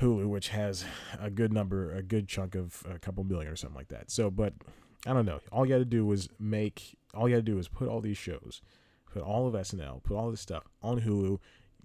Hulu, 0.00 0.28
which 0.28 0.48
has 0.48 0.84
a 1.20 1.30
good 1.30 1.52
number, 1.52 1.92
a 1.92 2.02
good 2.02 2.28
chunk 2.28 2.54
of 2.54 2.82
a 2.90 2.98
couple 2.98 3.24
million 3.24 3.50
or 3.50 3.56
something 3.56 3.76
like 3.76 3.88
that. 3.88 4.10
So, 4.10 4.30
but 4.30 4.54
I 5.06 5.12
don't 5.12 5.26
know. 5.26 5.40
All 5.50 5.64
you 5.64 5.72
got 5.72 5.78
to 5.78 5.84
do 5.84 6.04
was 6.04 6.28
make. 6.38 6.96
All 7.14 7.28
you 7.28 7.36
got 7.36 7.44
to 7.44 7.50
do 7.52 7.58
is 7.58 7.68
put 7.68 7.88
all 7.88 8.00
these 8.00 8.16
shows, 8.16 8.62
put 9.12 9.22
all 9.22 9.46
of 9.46 9.54
SNL, 9.54 10.02
put 10.02 10.16
all 10.16 10.30
this 10.30 10.40
stuff 10.40 10.64
on 10.82 11.00
Hulu 11.02 11.38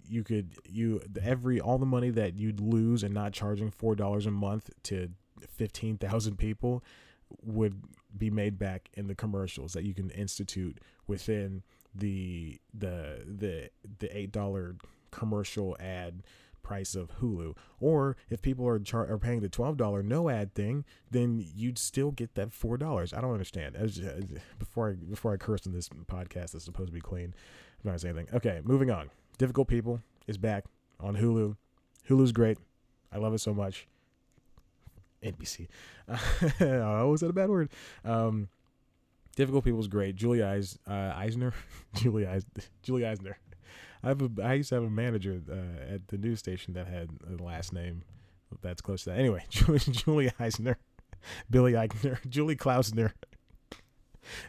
you 0.09 0.23
could 0.23 0.55
you 0.65 1.01
every 1.21 1.59
all 1.59 1.77
the 1.77 1.85
money 1.85 2.09
that 2.09 2.35
you'd 2.35 2.59
lose 2.59 3.03
and 3.03 3.13
not 3.13 3.33
charging 3.33 3.71
four 3.71 3.95
dollars 3.95 4.25
a 4.25 4.31
month 4.31 4.69
to 4.83 5.09
fifteen 5.47 5.97
thousand 5.97 6.37
people 6.37 6.83
would 7.43 7.81
be 8.17 8.29
made 8.29 8.57
back 8.57 8.89
in 8.93 9.07
the 9.07 9.15
commercials 9.15 9.73
that 9.73 9.83
you 9.83 9.93
can 9.93 10.09
institute 10.11 10.79
within 11.07 11.63
the 11.93 12.59
the 12.73 13.23
the 13.25 13.69
the 13.99 14.17
eight 14.17 14.31
dollar 14.31 14.75
commercial 15.11 15.75
ad 15.79 16.23
price 16.67 16.95
of 16.95 17.09
Hulu. 17.21 17.55
Or 17.79 18.17
if 18.29 18.41
people 18.41 18.67
are 18.67 18.77
char- 18.79 19.09
are 19.09 19.17
paying 19.17 19.39
the 19.39 19.49
twelve 19.49 19.77
dollar 19.77 20.03
no 20.03 20.29
ad 20.29 20.53
thing, 20.53 20.83
then 21.09 21.43
you'd 21.55 21.77
still 21.77 22.11
get 22.11 22.35
that 22.35 22.51
four 22.51 22.77
dollars. 22.77 23.13
I 23.13 23.21
don't 23.21 23.31
understand. 23.31 23.75
As, 23.75 23.99
as, 23.99 24.25
before 24.59 24.89
I 24.89 24.93
before 24.93 25.33
I 25.33 25.37
curse 25.37 25.65
in 25.65 25.73
this 25.73 25.89
podcast 25.89 26.51
that's 26.51 26.65
supposed 26.65 26.89
to 26.89 26.93
be 26.93 27.01
clean, 27.01 27.33
I'm 27.33 27.85
not 27.85 27.91
gonna 27.91 27.99
say 27.99 28.09
anything. 28.09 28.27
Okay, 28.35 28.61
moving 28.63 28.91
on. 28.91 29.09
Difficult 29.37 29.67
People 29.67 30.01
is 30.27 30.37
back 30.37 30.65
on 30.99 31.15
Hulu. 31.15 31.55
Hulu's 32.09 32.31
great. 32.31 32.57
I 33.11 33.17
love 33.17 33.33
it 33.33 33.39
so 33.39 33.53
much. 33.53 33.87
NBC. 35.23 35.67
oh, 36.61 37.07
was 37.11 37.21
that 37.21 37.29
a 37.29 37.33
bad 37.33 37.49
word? 37.49 37.69
Um, 38.05 38.49
Difficult 39.35 39.63
People 39.63 39.79
is 39.79 39.87
great. 39.87 40.15
Julie 40.15 40.43
Eis, 40.43 40.79
uh, 40.87 41.13
Eisner, 41.15 41.53
Julie 41.93 42.25
Eis, 42.25 42.45
Julie 42.83 43.05
Eisner. 43.05 43.37
I 44.03 44.09
have 44.09 44.21
a, 44.21 44.29
I 44.43 44.53
used 44.53 44.69
to 44.69 44.75
have 44.75 44.83
a 44.83 44.89
manager 44.89 45.41
uh, 45.49 45.93
at 45.93 46.07
the 46.07 46.17
news 46.17 46.39
station 46.39 46.73
that 46.73 46.87
had 46.87 47.09
a 47.27 47.41
last 47.41 47.73
name 47.73 48.03
that's 48.61 48.81
close 48.81 49.03
to 49.03 49.11
that. 49.11 49.19
Anyway, 49.19 49.43
Julie, 49.49 49.79
Julie 49.79 50.31
Eisner, 50.39 50.77
Billy 51.49 51.73
Eichner, 51.73 52.17
Julie 52.29 52.55
Klausner, 52.55 53.13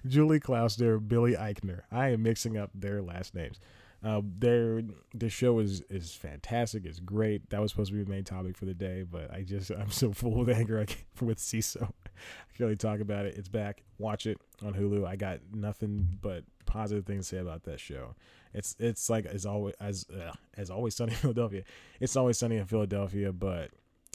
Julie 0.06 0.40
Klausner, 0.40 0.98
Billy 0.98 1.34
Eichner. 1.34 1.82
I 1.90 2.08
am 2.08 2.22
mixing 2.22 2.56
up 2.56 2.70
their 2.74 3.02
last 3.02 3.34
names. 3.34 3.58
Uh, 4.04 4.20
their 4.38 4.82
the 5.12 5.28
show 5.28 5.58
is 5.58 5.82
is 5.90 6.12
fantastic. 6.12 6.86
It's 6.86 7.00
great. 7.00 7.50
That 7.50 7.60
was 7.60 7.72
supposed 7.72 7.90
to 7.90 7.96
be 7.96 8.04
the 8.04 8.10
main 8.10 8.22
topic 8.22 8.56
for 8.56 8.64
the 8.64 8.74
day, 8.74 9.04
but 9.08 9.32
I 9.32 9.42
just 9.42 9.70
I'm 9.78 9.90
so 9.90 10.12
full 10.12 10.40
of 10.40 10.48
anger 10.48 10.80
I 10.80 10.84
can't, 10.84 11.04
with 11.20 11.38
Seeso. 11.38 11.82
I 11.82 12.10
can't 12.52 12.60
really 12.60 12.76
talk 12.76 13.00
about 13.00 13.26
it. 13.26 13.34
It's 13.36 13.48
back. 13.48 13.82
Watch 13.98 14.26
it 14.26 14.38
on 14.64 14.74
Hulu. 14.74 15.04
I 15.06 15.16
got 15.16 15.40
nothing 15.52 16.08
but 16.20 16.44
positive 16.64 17.06
things 17.06 17.28
to 17.28 17.36
say 17.36 17.40
about 17.40 17.64
that 17.64 17.80
show. 17.80 18.14
It's 18.54 18.76
it's 18.78 19.10
like 19.10 19.26
as 19.26 19.44
always 19.44 19.74
as 19.80 20.06
uh, 20.14 20.32
as 20.56 20.70
always 20.70 20.94
sunny 20.94 21.12
in 21.12 21.18
Philadelphia. 21.18 21.64
It's 21.98 22.14
always 22.14 22.38
sunny 22.38 22.56
in 22.56 22.66
Philadelphia, 22.66 23.32
but 23.32 23.70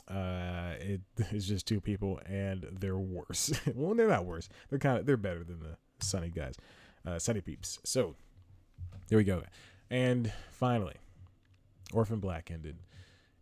uh, 0.07 0.75
it 0.79 1.01
is 1.31 1.45
just 1.45 1.67
two 1.67 1.81
people 1.81 2.21
and 2.25 2.65
they're 2.79 2.97
worse. 2.97 3.51
well, 3.75 3.95
they're 3.95 4.07
not 4.07 4.25
worse. 4.25 4.47
They're 4.69 4.79
kind 4.79 4.97
of 4.97 5.05
they're 5.05 5.17
better 5.17 5.43
than 5.43 5.59
the 5.59 5.77
sunny 5.99 6.29
guys, 6.29 6.55
uh, 7.05 7.19
sunny 7.19 7.41
peeps. 7.41 7.79
So 7.83 8.15
there 9.09 9.17
we 9.17 9.25
go. 9.25 9.43
And 9.93 10.33
finally, 10.49 10.95
Orphan 11.93 12.19
Black 12.19 12.49
ended 12.49 12.77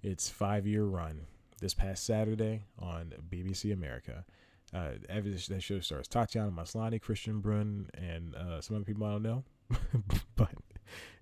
its 0.04 0.28
five 0.28 0.68
year 0.68 0.84
run 0.84 1.22
this 1.62 1.74
past 1.74 2.06
Saturday 2.06 2.64
on 2.78 3.14
BBC 3.30 3.72
America. 3.72 4.26
Uh, 4.74 4.90
that 5.08 5.62
show 5.62 5.80
stars 5.80 6.10
Tatiana 6.10 6.52
Maslany, 6.52 7.02
Kristian 7.02 7.42
Bruun, 7.42 7.86
and 7.94 8.36
uh, 8.36 8.60
some 8.60 8.76
other 8.76 8.84
people 8.84 9.06
I 9.06 9.12
don't 9.12 9.24
know. 9.24 9.44
but 10.36 10.52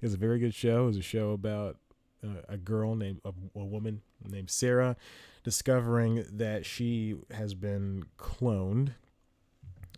it's 0.02 0.16
a 0.16 0.18
very 0.18 0.40
good 0.40 0.56
show. 0.56 0.88
It's 0.88 0.98
a 0.98 1.04
show 1.04 1.30
about 1.34 1.78
uh, 2.24 2.42
a 2.48 2.58
girl 2.58 2.96
named 2.96 3.22
a, 3.24 3.30
a, 3.30 3.66
woman 3.66 4.02
named 4.28 4.50
Sarah 4.50 4.98
discovering 5.44 6.26
that 6.32 6.66
she 6.66 7.18
has 7.30 7.54
been 7.54 8.06
cloned, 8.18 8.96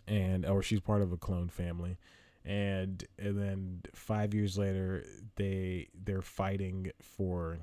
and 0.10 0.46
or 0.46 0.62
she's 0.62 0.82
part 0.82 1.02
of 1.02 1.14
a 1.14 1.18
clone 1.18 1.48
family, 1.48 1.98
and 2.46 3.04
and 3.20 3.38
then 3.38 3.82
five 3.94 4.34
years 4.34 4.58
later 4.58 5.06
they 5.36 5.90
they're 5.94 6.22
fighting 6.22 6.92
for 7.02 7.60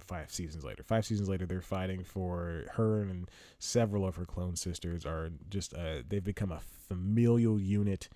five 0.00 0.30
seasons 0.30 0.64
later. 0.64 0.82
Five 0.82 1.04
seasons 1.06 1.28
later, 1.28 1.46
they're 1.46 1.60
fighting 1.60 2.04
for 2.04 2.64
her 2.74 3.02
and 3.02 3.28
several 3.58 4.06
of 4.06 4.16
her 4.16 4.24
clone 4.24 4.56
sisters 4.56 5.04
are 5.04 5.30
just 5.48 5.74
uh, 5.74 6.02
they've 6.08 6.24
become 6.24 6.52
a 6.52 6.60
familial 6.60 7.60
unit, 7.60 8.08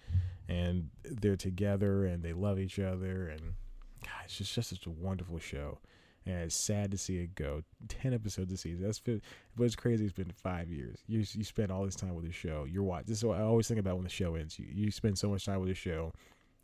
and 0.48 0.90
they're 1.04 1.36
together 1.36 2.04
and 2.04 2.22
they 2.22 2.32
love 2.32 2.58
each 2.58 2.78
other, 2.78 3.28
and 3.28 3.54
it's 4.24 4.38
just 4.38 4.54
just 4.54 4.70
such 4.70 4.86
a 4.86 4.90
wonderful 4.90 5.38
show. 5.38 5.78
And 6.24 6.36
it's 6.36 6.54
sad 6.54 6.92
to 6.92 6.98
see 6.98 7.18
it 7.18 7.34
go. 7.34 7.62
Ten 7.88 8.14
episodes 8.14 8.52
a 8.52 8.56
season. 8.56 8.84
That's 8.84 9.00
but 9.00 9.20
it's 9.64 9.74
crazy. 9.76 10.04
It's 10.04 10.12
been 10.12 10.32
five 10.42 10.70
years. 10.70 11.00
You 11.06 11.24
you 11.32 11.44
spend 11.44 11.72
all 11.72 11.84
this 11.84 11.96
time 11.96 12.14
with 12.14 12.24
the 12.24 12.32
show. 12.32 12.64
You're 12.68 12.84
watching. 12.84 13.06
This 13.08 13.18
is 13.18 13.24
what 13.24 13.38
I 13.38 13.42
always 13.42 13.66
think 13.66 13.80
about 13.80 13.96
when 13.96 14.04
the 14.04 14.10
show 14.10 14.36
ends. 14.36 14.58
You 14.58 14.66
you 14.70 14.90
spend 14.90 15.18
so 15.18 15.28
much 15.28 15.44
time 15.44 15.60
with 15.60 15.68
the 15.68 15.74
show. 15.74 16.12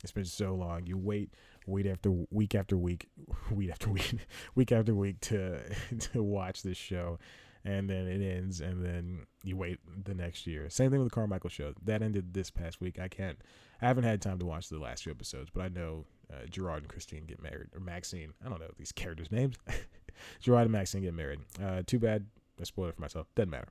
It's 0.03 0.13
been 0.13 0.25
so 0.25 0.55
long. 0.55 0.85
You 0.85 0.97
wait 0.97 1.33
week 1.67 1.85
after 1.85 2.11
week 2.31 2.55
after 2.55 2.77
week, 2.77 3.09
week 3.51 3.69
after 3.69 3.89
week, 3.89 4.15
week 4.55 4.71
after 4.71 4.95
week 4.95 5.19
to 5.21 5.59
to 5.99 6.23
watch 6.23 6.63
this 6.63 6.77
show, 6.77 7.19
and 7.65 7.89
then 7.89 8.07
it 8.07 8.21
ends, 8.21 8.61
and 8.61 8.83
then 8.83 9.25
you 9.43 9.57
wait 9.57 9.79
the 10.05 10.13
next 10.13 10.47
year. 10.47 10.69
Same 10.69 10.89
thing 10.89 10.99
with 10.99 11.09
the 11.09 11.15
Carmichael 11.15 11.49
show 11.49 11.73
that 11.83 12.01
ended 12.01 12.33
this 12.33 12.49
past 12.49 12.79
week. 12.79 12.99
I 12.99 13.07
can't, 13.07 13.39
I 13.81 13.87
haven't 13.87 14.05
had 14.05 14.21
time 14.21 14.39
to 14.39 14.45
watch 14.45 14.69
the 14.69 14.79
last 14.79 15.03
two 15.03 15.11
episodes, 15.11 15.49
but 15.53 15.63
I 15.63 15.67
know 15.67 16.05
uh, 16.31 16.45
Jerrod 16.45 16.77
and 16.77 16.87
Christine 16.87 17.25
get 17.25 17.41
married, 17.41 17.67
or 17.73 17.79
Maxine. 17.79 18.33
I 18.45 18.49
don't 18.49 18.59
know 18.59 18.71
these 18.77 18.91
characters' 18.91 19.31
names. 19.31 19.55
Jerrod 20.43 20.63
and 20.63 20.71
Maxine 20.71 21.01
get 21.01 21.13
married. 21.13 21.39
Uh, 21.61 21.81
too 21.85 21.99
bad. 21.99 22.25
I 22.59 22.63
spoiled 22.63 22.89
it 22.89 22.95
for 22.95 23.01
myself. 23.01 23.27
Doesn't 23.35 23.49
matter. 23.49 23.69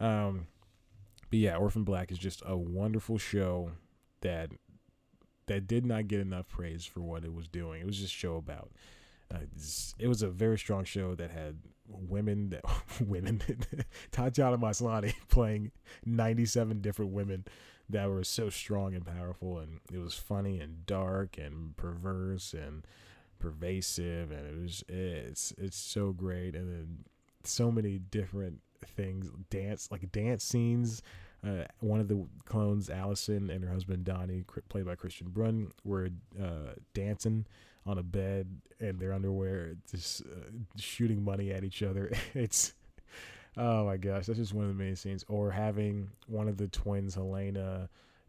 Um, 0.00 0.46
but 1.30 1.38
yeah, 1.38 1.56
Orphan 1.56 1.84
Black 1.84 2.10
is 2.10 2.18
just 2.18 2.42
a 2.46 2.56
wonderful 2.56 3.18
show 3.18 3.72
that 4.20 4.50
that 5.46 5.66
did 5.66 5.84
not 5.84 6.08
get 6.08 6.20
enough 6.20 6.48
praise 6.48 6.84
for 6.84 7.00
what 7.00 7.24
it 7.24 7.32
was 7.32 7.48
doing. 7.48 7.80
It 7.80 7.86
was 7.86 7.98
just 7.98 8.14
a 8.14 8.16
show 8.16 8.36
about. 8.36 8.70
Uh, 9.32 9.38
it 9.98 10.08
was 10.08 10.22
a 10.22 10.28
very 10.28 10.58
strong 10.58 10.84
show 10.84 11.14
that 11.14 11.30
had 11.30 11.58
women 11.88 12.50
that 12.50 12.64
women 13.00 13.42
Tatiana 14.10 14.58
Maslany 14.58 15.14
playing 15.28 15.72
97 16.04 16.80
different 16.80 17.12
women 17.12 17.44
that 17.88 18.08
were 18.08 18.24
so 18.24 18.48
strong 18.48 18.94
and 18.94 19.04
powerful 19.04 19.58
and 19.58 19.80
it 19.92 19.98
was 19.98 20.14
funny 20.14 20.60
and 20.60 20.86
dark 20.86 21.36
and 21.38 21.76
perverse 21.76 22.54
and 22.54 22.86
pervasive 23.38 24.30
and 24.30 24.46
it 24.46 24.62
was 24.62 24.84
it's 24.88 25.52
it's 25.58 25.76
so 25.76 26.12
great 26.12 26.54
and 26.54 26.70
then 26.70 26.98
so 27.44 27.70
many 27.70 27.98
different 27.98 28.60
things 28.84 29.30
dance 29.50 29.88
like 29.90 30.10
dance 30.12 30.44
scenes 30.44 31.02
uh, 31.44 31.64
one 31.80 31.98
of 31.98 32.06
the 32.06 32.24
clones, 32.44 32.88
Allison, 32.88 33.50
and 33.50 33.64
her 33.64 33.70
husband 33.72 34.04
Donnie, 34.04 34.44
played 34.68 34.86
by 34.86 34.94
Kristian 34.94 35.32
Bruun, 35.32 35.72
were 35.84 36.08
uh, 36.40 36.74
dancing 36.94 37.46
on 37.84 37.98
a 37.98 38.02
bed 38.02 38.60
in 38.78 38.98
their 38.98 39.12
underwear, 39.12 39.74
just 39.90 40.22
uh, 40.22 40.50
shooting 40.76 41.24
money 41.24 41.50
at 41.50 41.64
each 41.64 41.82
other. 41.82 42.12
it's 42.34 42.74
oh 43.56 43.86
my 43.86 43.96
gosh, 43.96 44.26
that's 44.26 44.38
just 44.38 44.54
one 44.54 44.64
of 44.64 44.76
the 44.76 44.82
main 44.82 44.96
scenes. 44.96 45.24
Or 45.28 45.50
having 45.50 46.10
one 46.26 46.48
of 46.48 46.56
the 46.56 46.68
twins, 46.68 47.14
Helena, 47.14 47.88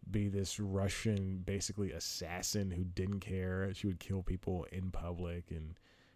be 0.09 0.27
this 0.27 0.59
Russian, 0.59 1.43
basically 1.45 1.91
assassin 1.91 2.71
who 2.71 2.83
didn't 2.83 3.21
care. 3.21 3.73
She 3.73 3.87
would 3.87 3.99
kill 3.99 4.23
people 4.23 4.65
in 4.71 4.91
public 4.91 5.51
and. 5.51 5.75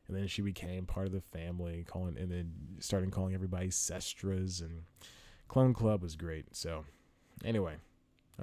And 0.10 0.16
then 0.16 0.28
she 0.28 0.42
became 0.42 0.86
part 0.86 1.06
of 1.06 1.12
the 1.12 1.20
family, 1.20 1.84
calling 1.86 2.18
and 2.18 2.32
then 2.32 2.54
starting 2.80 3.12
calling 3.12 3.34
everybody 3.34 3.70
sestras 3.70 4.62
and 4.62 4.84
Clone 5.48 5.74
Club 5.74 6.02
was 6.02 6.16
great. 6.16 6.56
So, 6.56 6.86
anyway, 7.44 7.76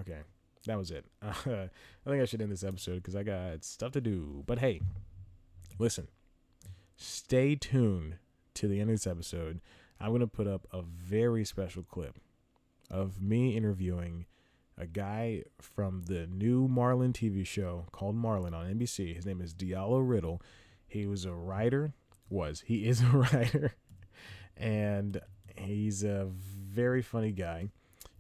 okay, 0.01 0.21
that 0.67 0.79
was 0.79 0.91
it. 0.91 1.05
Uh, 1.23 1.33
I 1.47 2.11
think 2.11 2.23
I 2.23 2.25
should 2.25 2.43
end 2.43 2.53
this 2.53 2.65
episode 2.65 2.97
because 2.97 3.17
I 3.17 3.23
got 3.23 3.65
stuff 3.65 3.93
to 3.93 4.01
do. 4.01 4.43
But 4.47 4.59
hey, 4.59 4.81
listen, 5.79 6.09
stay 6.97 7.55
tuned 7.55 8.17
to 8.55 8.69
the 8.69 8.81
end 8.81 8.91
of 8.91 8.95
this 8.95 9.07
episode. 9.07 9.61
I'm 10.01 10.09
going 10.09 10.21
to 10.21 10.27
put 10.27 10.47
up 10.47 10.67
a 10.73 10.83
very 10.83 11.45
special 11.45 11.83
clip 11.83 12.19
of 12.91 13.21
me 13.21 13.57
interviewing 13.57 14.27
a 14.77 14.87
guy 14.87 15.45
from 15.61 16.03
the 16.07 16.27
new 16.27 16.69
Marlon 16.69 17.13
TV 17.13 17.47
show 17.47 17.87
called 17.93 18.17
Marlon 18.17 18.55
on 18.55 18.67
NBC. 18.67 19.15
His 19.15 19.25
name 19.25 19.41
is 19.41 19.55
Diallo 19.55 20.07
Riddle. 20.07 20.43
He 20.87 21.07
was 21.07 21.25
a 21.25 21.33
writer, 21.33 21.93
was, 22.29 22.65
he 22.67 22.87
is 22.87 23.01
a 23.01 23.07
writer, 23.07 23.75
and 24.57 25.21
he's 25.57 26.03
a 26.03 26.29
very 26.31 27.03
funny 27.03 27.33
guy, 27.33 27.69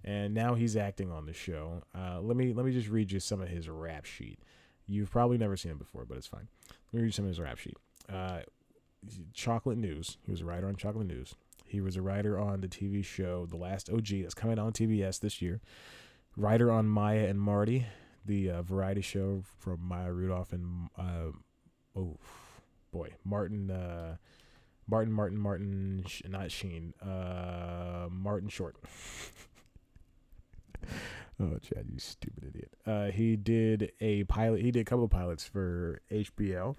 and 0.04 0.34
now 0.34 0.54
he's 0.54 0.76
acting 0.76 1.10
on 1.10 1.26
the 1.26 1.32
show. 1.32 1.82
Uh, 1.94 2.20
let 2.20 2.37
me 2.37 2.52
let 2.52 2.64
me 2.64 2.72
just 2.72 2.88
read 2.88 3.10
you 3.10 3.20
some 3.20 3.40
of 3.40 3.48
his 3.48 3.68
rap 3.68 4.04
sheet. 4.04 4.38
You've 4.87 5.10
probably 5.10 5.38
never 5.38 5.56
seen 5.56 5.72
him 5.72 5.78
before, 5.78 6.04
but 6.04 6.18
it's 6.18 6.26
fine. 6.26 6.48
Let 6.68 6.94
me 6.94 7.00
read 7.00 7.06
you 7.06 7.12
some 7.12 7.24
of 7.24 7.30
his 7.30 7.40
rap 7.40 7.58
sheet. 7.58 7.76
Uh, 8.12 8.40
Chocolate 9.32 9.78
News. 9.78 10.18
He 10.24 10.30
was 10.30 10.40
a 10.40 10.44
writer 10.44 10.68
on 10.68 10.76
Chocolate 10.76 11.06
News. 11.06 11.34
He 11.74 11.80
was 11.80 11.96
a 11.96 12.02
writer 12.02 12.38
on 12.38 12.60
the 12.60 12.68
TV 12.68 13.04
show 13.04 13.46
The 13.46 13.56
Last 13.56 13.90
OG 13.90 14.06
that's 14.22 14.32
coming 14.32 14.60
on 14.60 14.72
TBS 14.72 15.18
this 15.18 15.42
year. 15.42 15.60
Writer 16.37 16.70
on 16.70 16.87
Maya 16.87 17.26
and 17.26 17.40
Marty, 17.40 17.84
the 18.24 18.48
uh, 18.48 18.62
variety 18.62 19.00
show 19.00 19.42
from 19.58 19.80
Maya 19.82 20.12
Rudolph 20.12 20.52
and 20.52 20.88
uh, 20.96 21.32
oh 21.96 22.16
boy 22.92 23.08
Martin 23.24 23.72
uh, 23.72 24.18
Martin, 24.87 25.12
Martin, 25.12 25.37
Martin, 25.37 26.04
not 26.28 26.52
Sheen, 26.52 26.94
uh, 27.02 28.06
Martin 28.08 28.48
Short. 28.48 28.76
oh, 31.40 31.58
Chad, 31.60 31.87
you 31.90 31.98
stupid 31.98 32.44
idiot. 32.44 32.70
Uh, 32.87 33.06
he 33.06 33.34
did 33.34 33.90
a 34.00 34.22
pilot. 34.24 34.60
He 34.60 34.70
did 34.70 34.80
a 34.80 34.84
couple 34.84 35.08
pilots 35.08 35.44
for 35.44 36.00
HBO. 36.12 36.76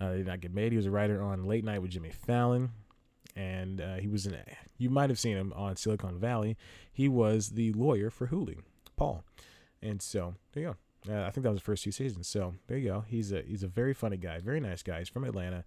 Uh, 0.00 0.12
did 0.12 0.26
not 0.26 0.40
get 0.40 0.54
made. 0.54 0.70
He 0.70 0.76
was 0.76 0.86
a 0.86 0.92
writer 0.92 1.20
on 1.22 1.44
Late 1.44 1.64
Night 1.64 1.82
with 1.82 1.90
Jimmy 1.90 2.10
Fallon, 2.10 2.70
and 3.36 3.80
uh, 3.80 3.96
he 3.96 4.08
was 4.08 4.26
in. 4.26 4.36
You 4.78 4.90
might 4.90 5.10
have 5.10 5.18
seen 5.18 5.36
him 5.36 5.52
on 5.56 5.76
Silicon 5.76 6.18
Valley. 6.18 6.56
He 6.92 7.08
was 7.08 7.50
the 7.50 7.72
lawyer 7.72 8.10
for 8.10 8.28
Hooli, 8.28 8.58
Paul. 8.96 9.24
And 9.82 10.00
so 10.00 10.34
there 10.52 10.62
you 10.62 10.68
go. 10.70 11.14
Uh, 11.14 11.26
I 11.26 11.30
think 11.30 11.44
that 11.44 11.50
was 11.50 11.60
the 11.60 11.64
first 11.64 11.84
two 11.84 11.92
seasons. 11.92 12.28
So 12.28 12.54
there 12.66 12.78
you 12.78 12.88
go. 12.88 13.04
He's 13.06 13.32
a 13.32 13.42
he's 13.42 13.62
a 13.62 13.68
very 13.68 13.92
funny 13.92 14.16
guy, 14.16 14.40
very 14.40 14.60
nice 14.60 14.82
guy. 14.82 15.00
He's 15.00 15.08
from 15.08 15.24
Atlanta 15.24 15.64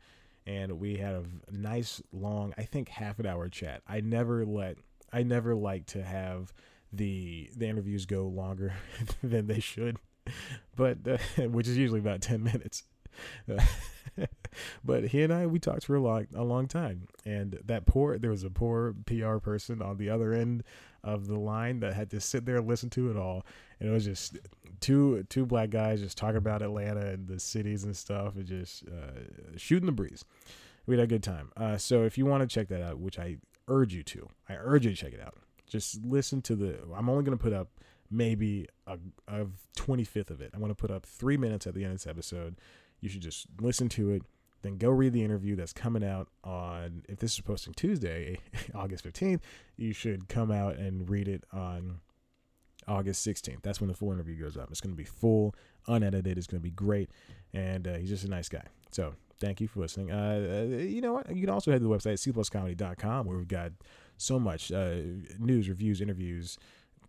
and 0.48 0.80
we 0.80 0.96
had 0.96 1.14
a 1.14 1.24
nice 1.52 2.02
long 2.12 2.54
i 2.58 2.64
think 2.64 2.88
half 2.90 3.20
an 3.20 3.28
hour 3.28 3.48
chat 3.50 3.82
i 3.88 4.00
never 4.00 4.46
let 4.46 4.78
i 5.14 5.22
never 5.22 5.54
like 5.54 5.86
to 5.86 6.02
have 6.02 6.54
the 6.92 7.50
the 7.56 7.68
interviews 7.68 8.06
go 8.06 8.24
longer 8.24 8.74
than 9.22 9.46
they 9.46 9.60
should 9.60 9.98
but 10.76 10.98
uh, 11.08 11.18
which 11.50 11.68
is 11.68 11.78
usually 11.78 12.00
about 12.00 12.22
10 12.22 12.42
minutes 12.42 12.84
but 14.84 15.06
he 15.06 15.24
and 15.24 15.34
I 15.34 15.46
we 15.46 15.60
talked 15.60 15.86
for 15.86 15.96
a 15.96 16.02
long 16.02 16.28
a 16.36 16.44
long 16.44 16.68
time, 16.68 17.08
and 17.26 17.60
that 17.66 17.86
poor 17.86 18.18
there 18.18 18.32
was 18.32 18.44
a 18.44 18.50
poor 18.50 18.96
PR 19.06 19.38
person 19.38 19.82
on 19.82 19.98
the 19.98 20.10
other 20.10 20.34
end 20.34 20.64
of 21.04 21.28
the 21.28 21.38
line 21.38 21.80
that 21.82 21.94
had 21.94 22.10
to 22.12 22.20
sit 22.20 22.46
there 22.46 22.58
and 22.58 22.68
listen 22.68 22.90
to 22.92 23.10
it 23.10 23.18
all, 23.18 23.46
and 23.80 23.90
it 23.90 23.92
was 23.92 24.06
just 24.06 24.38
two 24.80 25.24
two 25.30 25.46
black 25.46 25.70
guys 25.70 26.02
just 26.02 26.18
talking 26.18 26.38
about 26.38 26.62
Atlanta 26.62 27.08
and 27.08 27.28
the 27.28 27.40
cities 27.40 27.84
and 27.84 27.96
stuff, 27.96 28.36
and 28.36 28.46
just 28.46 28.84
uh, 28.88 29.58
shooting 29.58 29.86
the 29.86 29.92
breeze. 29.92 30.24
We 30.86 30.96
had 30.96 31.04
a 31.04 31.08
good 31.08 31.24
time. 31.24 31.52
Uh, 31.58 31.78
so 31.78 32.04
if 32.04 32.18
you 32.18 32.26
want 32.26 32.42
to 32.42 32.54
check 32.54 32.70
that 32.70 32.82
out, 32.82 33.00
which 33.00 33.20
I 33.20 33.38
urge 33.68 33.94
you 33.94 34.04
to, 34.04 34.30
I 34.48 34.56
urge 34.56 34.86
you 34.86 34.92
to 34.92 34.98
check 34.98 35.14
it 35.14 35.20
out. 35.20 35.36
Just 35.68 36.04
listen 36.04 36.42
to 36.44 36.56
the. 36.56 36.80
I'm 36.96 37.10
only 37.10 37.24
going 37.24 37.38
to 37.38 37.44
put 37.44 37.54
up 37.54 37.68
maybe 38.10 38.68
a, 38.86 38.98
a 39.28 39.48
25th 39.76 40.30
of 40.30 40.42
it. 40.42 40.52
I'm 40.54 40.60
going 40.60 40.72
to 40.72 40.76
put 40.76 40.92
up 40.92 41.06
three 41.06 41.36
minutes 41.36 41.68
at 41.68 41.74
the 41.74 41.84
end 41.84 41.94
of 41.94 42.00
this 42.00 42.08
episode. 42.08 42.56
You 43.02 43.10
should 43.10 43.22
just 43.22 43.48
listen 43.60 43.90
to 43.90 44.12
it 44.12 44.24
then 44.64 44.78
go 44.78 44.90
read 44.90 45.14
the 45.14 45.24
interview 45.24 45.56
that's 45.56 45.72
coming 45.72 46.04
out 46.04 46.30
on 46.44 47.04
if 47.08 47.20
this 47.20 47.36
is 47.36 47.42
posting 47.42 47.76
tuesday 47.76 48.40
august 48.76 49.06
15th 49.06 49.40
you 49.78 49.94
should 49.94 50.28
come 50.28 50.52
out 50.52 50.78
and 50.78 51.08
read 51.08 51.28
it 51.28 51.44
on 51.54 52.00
August 52.88 53.28
16th. 53.28 53.62
That's 53.62 53.82
when 53.82 53.90
the 53.90 53.94
full 53.94 54.12
interview 54.12 54.40
goes 54.42 54.58
up. 54.58 54.70
It's 54.72 54.82
going 54.82 54.94
to 54.94 54.98
be 54.98 55.04
full, 55.04 55.54
unedited. 55.88 56.38
It's 56.38 56.48
going 56.48 56.62
to 56.62 56.64
be 56.64 56.72
great. 56.72 57.10
And 57.54 57.88
uh, 57.88 57.98
he's 57.98 58.10
just 58.10 58.24
a 58.24 58.30
nice 58.30 58.50
guy. 58.50 58.64
So 58.92 59.14
thank 59.40 59.60
you 59.60 59.68
for 59.68 59.82
listening. 59.82 60.12
Uh, 60.12 60.66
uh 60.72 60.78
you 60.78 61.02
know 61.02 61.14
what? 61.14 61.34
You 61.34 61.42
can 61.42 61.50
also 61.50 61.72
head 61.72 61.82
to 61.82 61.88
the 61.88 61.94
website, 61.94 62.14
cpluscomedy.com, 62.14 63.28
where 63.28 63.38
we've 63.38 63.48
got 63.48 63.74
so 64.18 64.40
much 64.40 64.72
uh, 64.72 64.96
news, 65.38 65.70
reviews, 65.70 66.02
interviews. 66.02 66.58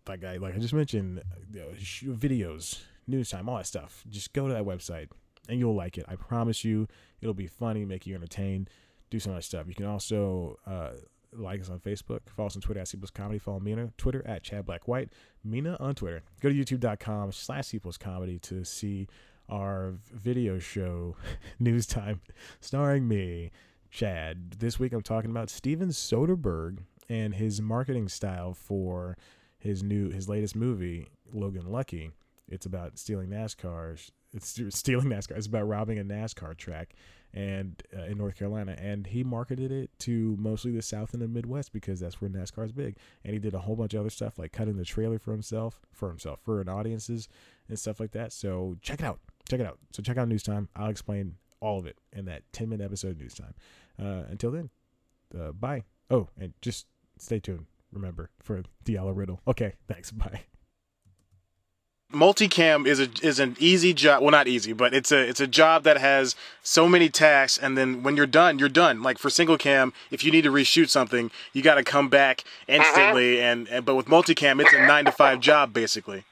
Like 0.07 0.23
I, 0.23 0.37
like 0.37 0.55
I 0.55 0.59
just 0.59 0.73
mentioned, 0.73 1.21
videos, 1.51 2.81
news 3.07 3.29
time, 3.29 3.47
all 3.47 3.57
that 3.57 3.67
stuff. 3.67 4.03
Just 4.09 4.33
go 4.33 4.47
to 4.47 4.53
that 4.53 4.63
website 4.63 5.09
and 5.49 5.59
you'll 5.59 5.75
like 5.75 5.97
it. 5.97 6.05
I 6.07 6.15
promise 6.15 6.63
you, 6.63 6.87
it'll 7.21 7.33
be 7.33 7.47
funny, 7.47 7.83
make 7.83 8.05
you 8.05 8.15
entertained, 8.15 8.69
do 9.09 9.19
some 9.19 9.33
of 9.33 9.37
that 9.37 9.43
stuff. 9.43 9.67
You 9.67 9.75
can 9.75 9.85
also 9.85 10.57
uh, 10.65 10.91
like 11.33 11.61
us 11.61 11.69
on 11.69 11.79
Facebook, 11.79 12.21
follow 12.35 12.47
us 12.47 12.55
on 12.55 12.61
Twitter 12.61 12.79
at 12.79 12.87
C 12.87 12.97
Plus 12.97 13.09
Comedy, 13.09 13.39
follow 13.39 13.59
me 13.59 13.73
on 13.73 13.91
Twitter 13.97 14.25
at 14.25 14.43
Chad 14.43 14.65
Black 14.65 14.87
White, 14.87 15.09
Mina 15.43 15.75
on 15.79 15.95
Twitter. 15.95 16.23
Go 16.39 16.49
to 16.49 16.55
youtube.com 16.55 17.31
slash 17.31 17.67
C 17.67 17.79
Plus 17.79 17.97
Comedy 17.97 18.39
to 18.39 18.63
see 18.63 19.07
our 19.49 19.95
video 20.13 20.59
show, 20.59 21.15
News 21.59 21.87
Time, 21.87 22.21
starring 22.59 23.07
me, 23.07 23.51
Chad. 23.89 24.51
This 24.59 24.79
week 24.79 24.93
I'm 24.93 25.01
talking 25.01 25.31
about 25.31 25.49
Steven 25.49 25.89
Soderbergh 25.89 26.79
and 27.09 27.33
his 27.33 27.59
marketing 27.59 28.07
style 28.07 28.53
for 28.53 29.17
his 29.57 29.83
new 29.83 30.09
his 30.11 30.29
latest 30.29 30.55
movie, 30.55 31.07
Logan 31.33 31.71
Lucky. 31.71 32.11
It's 32.47 32.65
about 32.65 32.97
stealing 32.97 33.29
NASCARs. 33.29 34.09
It's 34.33 34.61
stealing 34.69 35.07
NASCAR. 35.07 35.37
It's 35.37 35.47
about 35.47 35.67
robbing 35.67 35.99
a 35.99 36.03
NASCAR 36.03 36.55
track 36.55 36.93
and 37.33 37.81
uh, 37.95 38.03
in 38.03 38.17
North 38.17 38.37
Carolina, 38.37 38.75
and 38.79 39.07
he 39.07 39.23
marketed 39.23 39.71
it 39.71 39.91
to 39.99 40.35
mostly 40.39 40.71
the 40.71 40.81
South 40.81 41.13
and 41.13 41.21
the 41.21 41.27
Midwest 41.27 41.71
because 41.73 41.99
that's 41.99 42.21
where 42.21 42.29
NASCAR 42.29 42.65
is 42.65 42.71
big. 42.71 42.97
And 43.23 43.33
he 43.33 43.39
did 43.39 43.53
a 43.53 43.59
whole 43.59 43.75
bunch 43.75 43.93
of 43.93 44.01
other 44.01 44.09
stuff 44.09 44.39
like 44.39 44.51
cutting 44.51 44.77
the 44.77 44.85
trailer 44.85 45.19
for 45.19 45.31
himself, 45.31 45.81
for 45.91 46.09
himself, 46.09 46.39
for 46.43 46.61
an 46.61 46.69
audiences 46.69 47.27
and 47.67 47.77
stuff 47.77 47.99
like 47.99 48.11
that. 48.11 48.31
So 48.33 48.77
check 48.81 48.99
it 48.99 49.05
out, 49.05 49.19
check 49.47 49.59
it 49.59 49.65
out. 49.65 49.79
So 49.91 50.01
check 50.01 50.17
out 50.17 50.27
News 50.27 50.43
Time. 50.43 50.69
I'll 50.75 50.89
explain 50.89 51.35
all 51.59 51.79
of 51.79 51.85
it 51.85 51.97
in 52.13 52.25
that 52.25 52.43
ten 52.51 52.69
minute 52.69 52.83
episode 52.85 53.11
of 53.11 53.19
News 53.19 53.35
Time. 53.35 53.53
Uh, 53.99 54.23
until 54.29 54.51
then, 54.51 54.69
uh, 55.39 55.51
bye. 55.51 55.83
Oh, 56.09 56.29
and 56.39 56.53
just 56.61 56.87
stay 57.17 57.39
tuned. 57.39 57.65
Remember 57.91 58.29
for 58.41 58.61
the 58.83 58.93
Diallo 58.93 59.15
Riddle. 59.15 59.41
Okay, 59.47 59.73
thanks. 59.87 60.11
Bye 60.11 60.43
multicam 62.11 62.87
is 62.87 62.99
a 62.99 63.07
is 63.21 63.39
an 63.39 63.55
easy 63.59 63.93
job 63.93 64.21
well 64.21 64.31
not 64.31 64.47
easy 64.47 64.73
but 64.73 64.95
it's 64.95 65.11
a 65.11 65.29
it's 65.29 65.39
a 65.39 65.45
job 65.45 65.83
that 65.83 65.97
has 65.97 66.35
so 66.63 66.89
many 66.89 67.07
tasks 67.07 67.57
and 67.61 67.77
then 67.77 68.01
when 68.01 68.17
you're 68.17 68.25
done 68.25 68.57
you're 68.57 68.67
done. 68.67 69.03
Like 69.03 69.19
for 69.19 69.29
single 69.29 69.57
cam 69.57 69.93
if 70.09 70.23
you 70.23 70.31
need 70.31 70.41
to 70.41 70.51
reshoot 70.51 70.89
something 70.89 71.29
you 71.53 71.61
got 71.61 71.75
to 71.75 71.83
come 71.83 72.09
back 72.09 72.43
instantly 72.67 73.35
mm-hmm. 73.35 73.43
and, 73.43 73.67
and 73.67 73.85
but 73.85 73.95
with 73.95 74.07
multicam 74.07 74.59
it's 74.61 74.73
a 74.73 74.85
9 74.87 75.05
to 75.05 75.11
5 75.11 75.39
job 75.39 75.71
basically. 75.71 76.23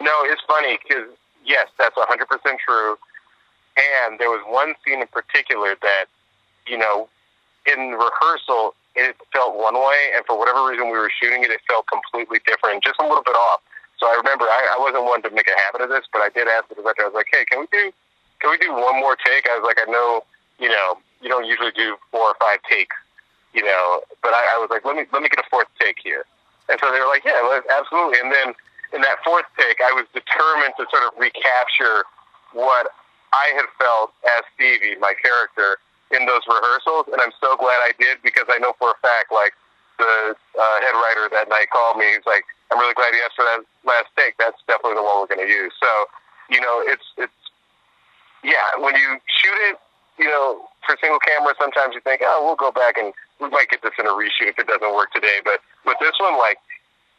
No 0.00 0.12
it's 0.24 0.42
funny 0.46 0.78
cuz 0.88 1.08
yes 1.44 1.68
that's 1.78 1.96
100% 1.96 2.58
true. 2.66 2.98
And 3.76 4.18
there 4.18 4.28
was 4.28 4.42
one 4.46 4.74
scene 4.84 5.00
in 5.00 5.06
particular 5.06 5.76
that 5.82 6.06
you 6.66 6.78
know 6.78 7.08
in 7.66 7.92
rehearsal 7.92 8.74
it 8.96 9.14
felt 9.32 9.54
one 9.54 9.76
way 9.76 10.10
and 10.16 10.26
for 10.26 10.36
whatever 10.36 10.66
reason 10.66 10.86
we 10.86 10.98
were 10.98 11.12
shooting 11.22 11.44
it 11.44 11.50
it 11.52 11.60
felt 11.68 11.86
completely 11.86 12.40
different 12.44 12.82
just 12.82 12.98
a 12.98 13.06
little 13.06 13.22
bit 13.22 13.36
off 13.36 13.60
so 14.00 14.08
I 14.08 14.16
remember 14.16 14.48
I, 14.48 14.74
I 14.74 14.78
wasn't 14.80 15.04
one 15.04 15.20
to 15.22 15.30
make 15.30 15.46
a 15.46 15.56
habit 15.68 15.84
of 15.84 15.92
this, 15.92 16.08
but 16.08 16.24
I 16.24 16.32
did 16.32 16.48
ask 16.48 16.72
the 16.72 16.74
director. 16.80 17.04
I 17.04 17.12
was 17.12 17.14
like, 17.20 17.28
"Hey, 17.30 17.44
can 17.44 17.60
we 17.60 17.68
do 17.68 17.92
can 18.40 18.50
we 18.50 18.56
do 18.56 18.72
one 18.72 18.96
more 18.96 19.14
take?" 19.20 19.44
I 19.44 19.60
was 19.60 19.64
like, 19.68 19.76
"I 19.76 19.84
know, 19.92 20.24
you 20.58 20.72
know, 20.72 20.96
you 21.20 21.28
don't 21.28 21.44
usually 21.44 21.70
do 21.76 22.00
four 22.10 22.32
or 22.32 22.36
five 22.40 22.64
takes, 22.64 22.96
you 23.52 23.62
know, 23.62 24.00
but 24.24 24.32
I, 24.32 24.56
I 24.56 24.58
was 24.58 24.72
like, 24.72 24.88
let 24.88 24.96
me 24.96 25.04
let 25.12 25.20
me 25.20 25.28
get 25.28 25.38
a 25.38 25.48
fourth 25.52 25.68
take 25.76 26.00
here." 26.00 26.24
And 26.72 26.80
so 26.80 26.88
they 26.88 26.98
were 26.98 27.12
like, 27.12 27.28
"Yeah, 27.28 27.36
absolutely." 27.76 28.18
And 28.24 28.32
then 28.32 28.56
in 28.96 29.04
that 29.04 29.20
fourth 29.22 29.46
take, 29.60 29.84
I 29.84 29.92
was 29.92 30.08
determined 30.16 30.74
to 30.80 30.88
sort 30.88 31.04
of 31.04 31.12
recapture 31.20 32.08
what 32.56 32.88
I 33.36 33.52
had 33.54 33.68
felt 33.78 34.16
as 34.24 34.42
Stevie, 34.56 34.96
my 34.98 35.12
character, 35.14 35.78
in 36.10 36.26
those 36.26 36.42
rehearsals, 36.48 37.06
and 37.12 37.20
I'm 37.20 37.30
so 37.38 37.54
glad 37.54 37.78
I 37.86 37.92
did 38.00 38.18
because 38.24 38.48
I 38.48 38.58
know 38.58 38.74
for 38.80 38.90
a 38.90 38.98
fact, 38.98 39.30
like 39.30 39.54
the 39.98 40.34
uh, 40.34 40.76
head 40.80 40.96
writer 40.96 41.28
that 41.30 41.46
night 41.48 41.70
called 41.70 41.98
me. 41.98 42.08
He's 42.16 42.26
like, 42.26 42.42
I'm 42.70 42.78
really 42.78 42.94
glad 42.94 43.12
you 43.14 43.22
asked 43.26 43.36
for 43.36 43.44
that 43.44 43.66
last 43.82 44.10
take. 44.16 44.38
That's 44.38 44.58
definitely 44.66 45.02
the 45.02 45.06
one 45.06 45.18
we're 45.18 45.30
going 45.30 45.42
to 45.42 45.50
use. 45.50 45.74
So, 45.82 45.90
you 46.48 46.60
know, 46.60 46.82
it's 46.86 47.04
it's 47.18 47.40
yeah. 48.42 48.78
When 48.78 48.94
you 48.94 49.18
shoot 49.26 49.58
it, 49.70 49.76
you 50.18 50.30
know, 50.30 50.62
for 50.86 50.96
single 51.00 51.18
camera, 51.18 51.54
sometimes 51.58 51.94
you 51.94 52.00
think, 52.00 52.22
oh, 52.24 52.42
we'll 52.46 52.58
go 52.58 52.70
back 52.70 52.96
and 52.96 53.12
we 53.40 53.50
might 53.50 53.68
get 53.68 53.82
this 53.82 53.94
in 53.98 54.06
a 54.06 54.14
reshoot 54.14 54.54
if 54.54 54.58
it 54.58 54.66
doesn't 54.66 54.94
work 54.94 55.12
today. 55.12 55.42
But 55.42 55.60
with 55.84 55.98
this 55.98 56.14
one, 56.20 56.38
like 56.38 56.58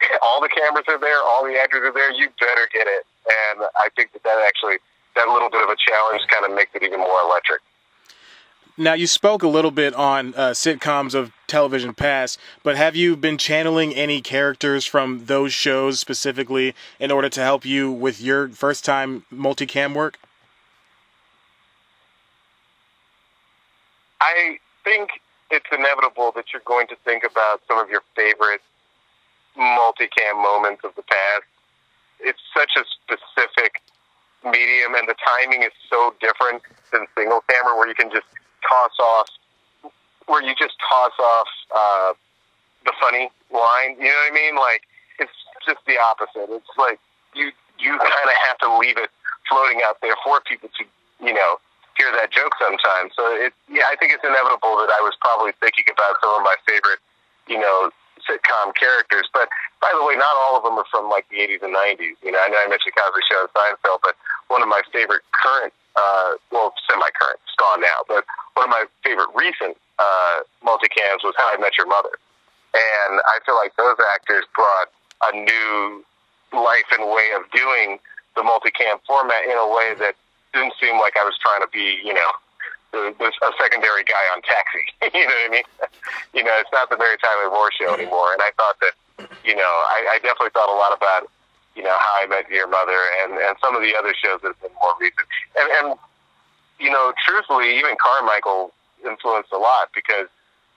all 0.24 0.40
the 0.40 0.50
cameras 0.50 0.86
are 0.88 1.00
there, 1.00 1.20
all 1.24 1.44
the 1.44 1.60
actors 1.60 1.84
are 1.84 1.94
there. 1.94 2.12
You 2.14 2.30
better 2.40 2.68
get 2.72 2.88
it. 2.88 3.04
And 3.28 3.68
I 3.76 3.90
think 3.96 4.14
that 4.14 4.24
that 4.24 4.40
actually 4.48 4.78
that 5.16 5.28
little 5.28 5.50
bit 5.50 5.62
of 5.62 5.70
a 5.70 5.76
challenge 5.76 6.24
kind 6.32 6.46
of 6.46 6.56
makes 6.56 6.72
it 6.74 6.84
even 6.84 7.00
more 7.00 7.22
electric. 7.26 7.62
Now, 8.78 8.94
you 8.94 9.06
spoke 9.06 9.44
a 9.44 9.48
little 9.48 9.72
bit 9.72 9.94
on 9.94 10.34
uh, 10.34 10.52
sitcoms 10.52 11.14
of 11.14 11.34
television 11.52 11.94
past, 11.94 12.40
but 12.64 12.76
have 12.76 12.96
you 12.96 13.16
been 13.16 13.38
channeling 13.38 13.94
any 13.94 14.22
characters 14.22 14.86
from 14.86 15.26
those 15.26 15.54
shows 15.54 16.00
specifically 16.00 16.74
in 17.00 17.12
order 17.12 17.30
to 17.30 17.42
help 17.42 17.66
you 17.66 17.92
with 17.92 18.20
your 18.22 18.50
first 18.50 18.84
time 18.84 19.26
multicam 19.32 19.94
work? 19.94 20.18
I 24.22 24.58
think 24.84 25.10
it's 25.52 25.66
inevitable 25.72 26.32
that 26.36 26.46
you're 26.54 26.62
going 26.66 26.88
to 26.88 26.96
think 27.04 27.24
about 27.24 27.62
some 27.68 27.78
of 27.78 27.90
your 27.90 28.02
favorite 28.16 28.62
multicam 29.58 30.42
moments 30.42 30.82
of 30.84 30.96
the 30.96 31.02
past. 31.02 31.44
It's 32.22 32.40
such 32.56 32.72
a 32.78 32.84
specific 32.86 33.82
medium, 34.44 34.96
and 34.96 35.08
the 35.08 35.16
timing 35.26 35.64
is 35.64 35.74
so 35.90 36.14
different 36.22 36.62
than 36.92 37.06
single 37.18 37.42
camera, 37.50 37.76
where 37.76 37.88
you 37.88 37.96
can 37.96 38.10
just 38.10 38.28
toss 38.68 38.92
off, 39.00 39.28
where 40.32 40.42
you 40.42 40.56
just 40.56 40.80
toss 40.80 41.12
off 41.20 41.50
uh, 41.76 42.12
the 42.88 42.94
funny 43.04 43.28
line. 43.52 44.00
You 44.00 44.08
know 44.08 44.20
what 44.24 44.32
I 44.32 44.34
mean? 44.34 44.56
Like 44.56 44.88
it's 45.20 45.36
just 45.68 45.84
the 45.84 46.00
opposite. 46.00 46.48
It's 46.48 46.76
like 46.80 47.04
you 47.36 47.52
you 47.76 47.92
kind 48.00 48.30
of 48.32 48.38
have 48.48 48.58
to 48.64 48.70
leave 48.80 48.96
it 48.96 49.12
floating 49.52 49.84
out 49.84 50.00
there 50.00 50.16
for 50.24 50.40
people 50.48 50.72
to 50.72 50.84
you 51.20 51.36
know 51.36 51.60
hear 52.00 52.08
that 52.16 52.32
joke 52.32 52.56
sometimes. 52.56 53.12
So 53.20 53.28
it 53.36 53.52
yeah, 53.68 53.92
I 53.92 54.00
think 54.00 54.16
it's 54.16 54.24
inevitable 54.24 54.80
that 54.80 54.90
I 54.96 55.04
was 55.04 55.14
probably 55.20 55.52
thinking 55.60 55.92
about 55.92 56.16
some 56.24 56.32
of 56.32 56.48
my 56.48 56.56
favorite 56.64 57.04
you 57.52 57.60
know 57.60 57.92
sitcom 58.28 58.76
characters. 58.76 59.28
But 59.34 59.50
by 59.82 59.92
the 59.94 60.04
way, 60.06 60.16
not 60.16 60.36
all 60.38 60.58
of 60.58 60.64
them 60.64 60.78
are 60.78 60.88
from 60.90 61.10
like 61.10 61.28
the 61.30 61.42
80s 61.42 61.64
and 61.64 61.76
90s. 61.76 62.18
You 62.22 62.32
know, 62.32 62.42
I 62.42 62.48
know 62.50 62.60
I 62.62 62.68
mentioned 62.70 62.94
Cosby 62.96 63.22
Show 63.30 63.46
and 63.46 63.52
Seinfeld, 63.52 64.00
but 64.04 64.16
one 64.48 64.62
of 64.62 64.70
my 64.70 64.82
favorite 64.92 65.24
current, 65.32 65.74
uh, 65.96 66.38
well, 66.52 66.74
semi-current, 66.90 67.40
it's 67.44 67.58
gone 67.58 67.82
now, 67.82 68.06
but 68.08 68.24
one 68.54 68.68
of 68.68 68.72
my 68.72 68.86
favorite 69.04 69.32
recent 69.36 69.78
uh, 70.00 70.46
multicams 70.64 71.24
was 71.24 71.34
How 71.38 71.50
I 71.54 71.58
Met 71.58 71.78
Your 71.78 71.88
Mother, 71.88 72.14
and 72.74 73.22
I 73.26 73.40
feel 73.46 73.56
like 73.56 73.76
those 73.76 73.98
actors 74.14 74.46
brought 74.56 74.90
a 75.28 75.36
new 75.36 76.04
life 76.54 76.88
and 76.92 77.08
way 77.12 77.32
of 77.36 77.50
doing 77.52 78.00
the 78.36 78.42
multicam 78.42 79.00
format 79.08 79.44
in 79.46 79.58
a 79.58 79.68
way 79.68 79.96
that 80.00 80.16
didn't 80.54 80.74
seem 80.80 81.00
like 81.00 81.16
I 81.20 81.24
was 81.24 81.36
trying 81.40 81.62
to 81.62 81.70
be, 81.72 82.00
you 82.04 82.14
know, 82.14 82.32
the, 82.92 83.16
the, 83.18 83.28
a 83.28 83.52
secondary 83.60 84.04
guy 84.04 84.26
on 84.36 84.42
Taxi. 84.44 84.84
you 85.18 85.26
know 85.26 85.34
what 85.34 85.48
I 85.48 85.52
mean? 85.52 85.68
you 86.34 86.44
know, 86.44 86.56
it's 86.60 86.72
not 86.72 86.90
the 86.90 86.98
Mary 86.98 87.18
Tyler 87.18 87.50
Moore 87.50 87.72
show 87.72 87.94
anymore. 87.94 88.34
And 88.34 88.42
I 88.42 88.52
thought 88.56 88.78
that, 88.82 88.94
you 89.44 89.56
know, 89.56 89.74
I, 89.92 90.16
I 90.16 90.20
definitely 90.20 90.52
thought 90.52 90.70
a 90.70 90.78
lot 90.78 90.96
about, 90.96 91.30
you 91.76 91.84
know, 91.84 91.96
How 91.96 92.14
I 92.24 92.28
Met 92.28 92.50
Your 92.52 92.68
Mother 92.68 93.00
and 93.24 93.40
and 93.40 93.56
some 93.64 93.76
of 93.76 93.82
the 93.82 93.96
other 93.96 94.12
shows 94.12 94.44
that 94.44 94.52
have 94.52 94.62
been 94.62 94.76
more 94.82 94.94
recent. 95.00 95.28
And 95.56 95.68
and 95.72 95.88
you 96.82 96.90
know, 96.90 97.14
truthfully, 97.24 97.78
even 97.78 97.96
Carmichael 98.02 98.74
influenced 99.06 99.54
a 99.54 99.58
lot 99.58 99.94
because 99.94 100.28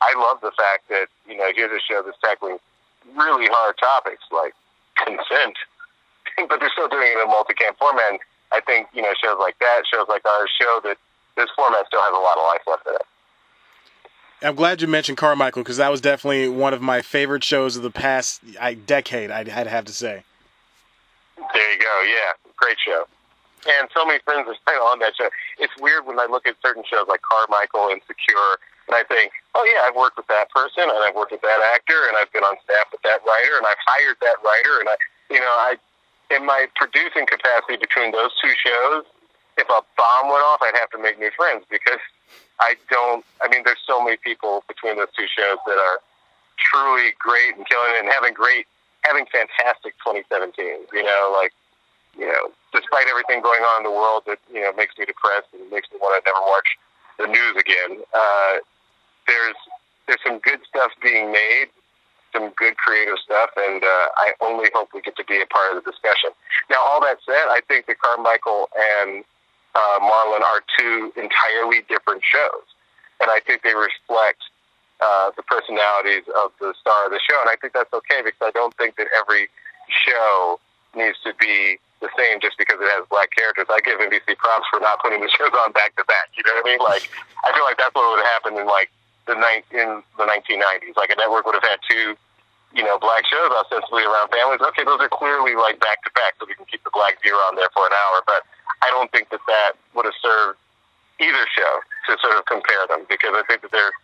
I 0.05 0.13
love 0.21 0.41
the 0.45 0.53
fact 0.53 0.89
that, 0.93 1.09
you 1.27 1.37
know, 1.37 1.49
here's 1.57 1.73
a 1.73 1.81
show 1.81 2.03
that's 2.05 2.21
tackling 2.21 2.59
really 3.17 3.49
hard 3.49 3.77
topics 3.81 4.23
like 4.31 4.53
consent, 5.01 5.57
but 6.49 6.61
they're 6.61 6.73
still 6.73 6.89
doing 6.89 7.09
it 7.09 7.17
in 7.17 7.25
a 7.25 7.31
multicam 7.31 7.73
format. 7.81 8.05
And 8.13 8.21
I 8.53 8.61
think, 8.61 8.89
you 8.93 9.01
know, 9.01 9.17
shows 9.17 9.41
like 9.41 9.59
that, 9.61 9.89
shows 9.89 10.07
like 10.09 10.25
ours 10.29 10.53
show 10.61 10.81
that 10.85 10.99
this 11.37 11.49
format 11.57 11.87
still 11.87 12.01
has 12.01 12.13
a 12.13 12.21
lot 12.21 12.39
of 12.39 12.45
life 12.45 12.61
left 12.67 12.87
in 12.87 12.95
it. 12.95 13.07
I'm 14.43 14.57
glad 14.57 14.83
you 14.83 14.89
mentioned 14.89 15.17
Carmichael 15.17 15.63
because 15.63 15.79
that 15.79 15.91
was 15.91 16.01
definitely 16.01 16.49
one 16.49 16.75
of 16.75 16.83
my 16.83 17.01
favorite 17.01 17.45
shows 17.45 17.77
of 17.77 17.83
the 17.83 17.91
past 17.91 18.41
I, 18.61 18.75
decade, 18.75 19.31
I'd, 19.31 19.49
I'd 19.49 19.67
have 19.67 19.87
to 19.87 19.93
say. 19.93 20.23
There 21.37 21.73
you 21.73 21.79
go. 21.79 22.03
Yeah, 22.07 22.33
great 22.57 22.77
show 22.85 23.07
and 23.67 23.89
so 23.97 24.05
many 24.05 24.21
friends 24.25 24.45
are 24.45 24.57
still 24.61 24.85
on 24.85 24.99
that 25.01 25.17
show. 25.17 25.31
It's 25.59 25.73
weird 25.81 26.05
when 26.05 26.21
I 26.21 26.27
look 26.27 26.47
at 26.47 26.57
certain 26.61 26.85
shows 26.85 27.07
like 27.09 27.23
Carmichael, 27.23 27.89
and 27.89 28.01
Secure 28.07 28.59
and 28.87 28.95
I 28.95 29.03
think, 29.05 29.33
oh 29.55 29.65
yeah, 29.65 29.89
I've 29.89 29.97
worked 29.97 30.17
with 30.17 30.29
that 30.29 30.51
person, 30.51 30.85
and 30.85 31.01
I've 31.01 31.15
worked 31.15 31.33
with 31.33 31.41
that 31.41 31.61
actor, 31.73 32.05
and 32.09 32.17
I've 32.17 32.31
been 32.33 32.45
on 32.45 32.57
staff 32.65 32.93
with 32.93 33.01
that 33.03 33.25
writer, 33.25 33.57
and 33.57 33.65
I've 33.65 33.81
hired 33.81 34.17
that 34.21 34.37
writer, 34.45 34.81
and 34.81 34.89
I, 34.93 34.97
you 35.33 35.41
know, 35.41 35.55
I, 35.57 35.77
in 36.31 36.45
my 36.45 36.69
producing 36.77 37.25
capacity 37.25 37.81
between 37.81 38.13
those 38.13 38.31
two 38.41 38.53
shows, 38.61 39.05
if 39.57 39.69
a 39.69 39.81
bomb 39.97 40.27
went 40.29 40.43
off, 40.43 40.61
I'd 40.63 40.77
have 40.79 40.91
to 40.91 40.99
make 40.99 41.19
new 41.19 41.31
friends 41.37 41.65
because 41.71 42.03
I 42.61 42.77
don't. 42.91 43.25
I 43.43 43.49
mean, 43.49 43.63
there's 43.65 43.83
so 43.87 44.03
many 44.03 44.17
people 44.17 44.65
between 44.69 44.97
those 44.97 45.13
two 45.17 45.27
shows 45.27 45.59
that 45.67 45.79
are 45.79 45.99
truly 46.59 47.15
great 47.19 47.57
and 47.57 47.67
killing 47.67 47.93
it 47.95 48.05
and 48.05 48.11
having 48.13 48.35
great 48.35 48.67
having 49.03 49.27
fantastic 49.27 49.95
2017. 50.03 50.89
You 50.93 51.03
know, 51.03 51.35
like 51.35 51.53
you 52.19 52.27
know, 52.27 52.51
despite 52.73 53.07
everything 53.09 53.43
going 53.43 53.63
on 53.63 53.83
in 53.83 53.85
the 53.85 53.95
world 53.95 54.23
that 54.27 54.39
you 54.53 54.61
know 54.61 54.73
makes 54.73 54.97
me 54.99 55.05
depressed 55.05 55.51
and 55.53 55.63
makes 55.71 55.91
me 55.93 55.99
want 56.01 56.19
to 56.19 56.23
never 56.27 56.43
watch 56.47 56.69
the 57.19 57.27
news 57.27 57.55
again. 57.59 58.03
Uh, 58.15 58.63
there's 59.27 59.59
there's 60.07 60.23
some 60.27 60.39
good 60.39 60.61
stuff 60.69 60.93
being 61.03 61.33
made, 61.33 61.69
some 62.33 62.51
good 62.57 62.77
creative 62.77 63.19
stuff, 63.19 63.51
and 63.57 63.83
uh, 63.83 64.07
I 64.17 64.33
only 64.41 64.69
hope 64.75 64.91
we 64.95 65.01
get 65.01 65.17
to 65.17 65.25
be 65.25 65.41
a 65.41 65.47
part 65.47 65.75
of 65.75 65.83
the 65.83 65.91
discussion. 65.91 66.31
Now, 66.71 66.83
all 66.85 67.01
that 67.03 67.19
said, 67.25 67.49
I 67.49 67.61
think 67.67 67.87
that 67.87 67.99
Carmichael 67.99 68.69
and 68.77 69.25
uh, 69.75 69.99
Marlon 70.01 70.43
are 70.43 70.63
two 70.79 71.13
entirely 71.17 71.83
different 71.89 72.23
shows, 72.23 72.67
and 73.21 73.31
I 73.31 73.41
think 73.41 73.63
they 73.63 73.75
reflect 73.75 74.43
uh, 75.01 75.31
the 75.37 75.43
personalities 75.43 76.23
of 76.39 76.53
the 76.61 76.75
star 76.81 77.07
of 77.07 77.11
the 77.11 77.21
show, 77.21 77.39
and 77.43 77.51
I 77.51 77.57
think 77.61 77.75
that's 77.75 77.93
okay 77.93 78.23
because 78.23 78.41
I 78.43 78.51
don't 78.55 78.75
think 78.79 78.97
that 78.97 79.09
every 79.17 79.51
show 79.91 80.61
needs 80.95 81.19
to 81.27 81.35
be 81.35 81.79
the 81.99 82.09
same 82.15 82.39
just 82.39 82.59
because 82.59 82.79
it 82.79 82.87
has 82.95 83.03
black 83.11 83.33
characters. 83.35 83.67
I 83.73 83.81
give 83.83 83.99
NBC 83.99 84.37
props 84.39 84.69
for 84.71 84.79
not 84.79 85.01
putting 85.03 85.25
the 85.25 85.31
shows 85.33 85.51
on 85.57 85.73
back 85.73 85.97
to 85.97 86.05
back. 86.05 86.31
You 86.37 86.45
know 86.47 86.55
what 86.61 86.67
I 86.67 86.71
mean? 86.71 86.83
Like, 86.83 87.09
I 87.43 87.51
feel 87.57 87.65
like 87.65 87.79
that's 87.81 87.95
what 87.95 88.05
would 88.13 88.23
have 88.23 88.33
happened 88.39 88.57
in 88.61 88.67
like 88.69 88.93
the 89.27 89.35
ni- 89.35 89.67
in 89.75 90.05
the 90.21 90.27
1990s. 90.29 90.95
Like 90.95 91.11
a 91.11 91.19
network 91.19 91.49
would 91.49 91.57
have 91.57 91.67
had 91.67 91.81
two, 91.89 92.15
you 92.77 92.85
know, 92.85 93.01
black 93.01 93.27
shows 93.27 93.51
ostensibly 93.51 94.05
around 94.05 94.31
families. 94.31 94.61
Okay, 94.61 94.85
those 94.85 95.01
are 95.01 95.11
clearly 95.11 95.57
like 95.57 95.81
back 95.81 96.05
to 96.05 96.11
back, 96.15 96.37
so 96.39 96.47
we 96.47 96.55
can 96.55 96.69
keep 96.69 96.85
the 96.85 96.93
black 96.93 97.19
viewer 97.25 97.41
on 97.51 97.57
there 97.57 97.73
for 97.73 97.89
an 97.89 97.95
hour. 97.97 98.23
But 98.29 98.45
I 98.83 98.91
don't 98.91 99.11
think 99.13 99.31
that 99.31 99.41
that 99.47 99.73
would 99.95 100.05
have 100.05 100.19
served 100.21 100.59
either 101.21 101.45
show 101.55 101.73
to 102.09 102.19
sort 102.21 102.37
of 102.37 102.45
compare 102.47 102.87
them 102.89 103.07
because 103.09 103.33
I 103.35 103.43
think 103.47 103.63
that 103.63 103.71
they're 103.71 103.95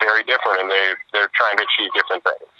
very 0.00 0.22
different 0.24 0.60
and 0.60 0.70
they 0.70 0.94
they're 1.12 1.30
trying 1.34 1.56
to 1.56 1.64
achieve 1.64 1.90
different 1.94 2.24
things. 2.24 2.57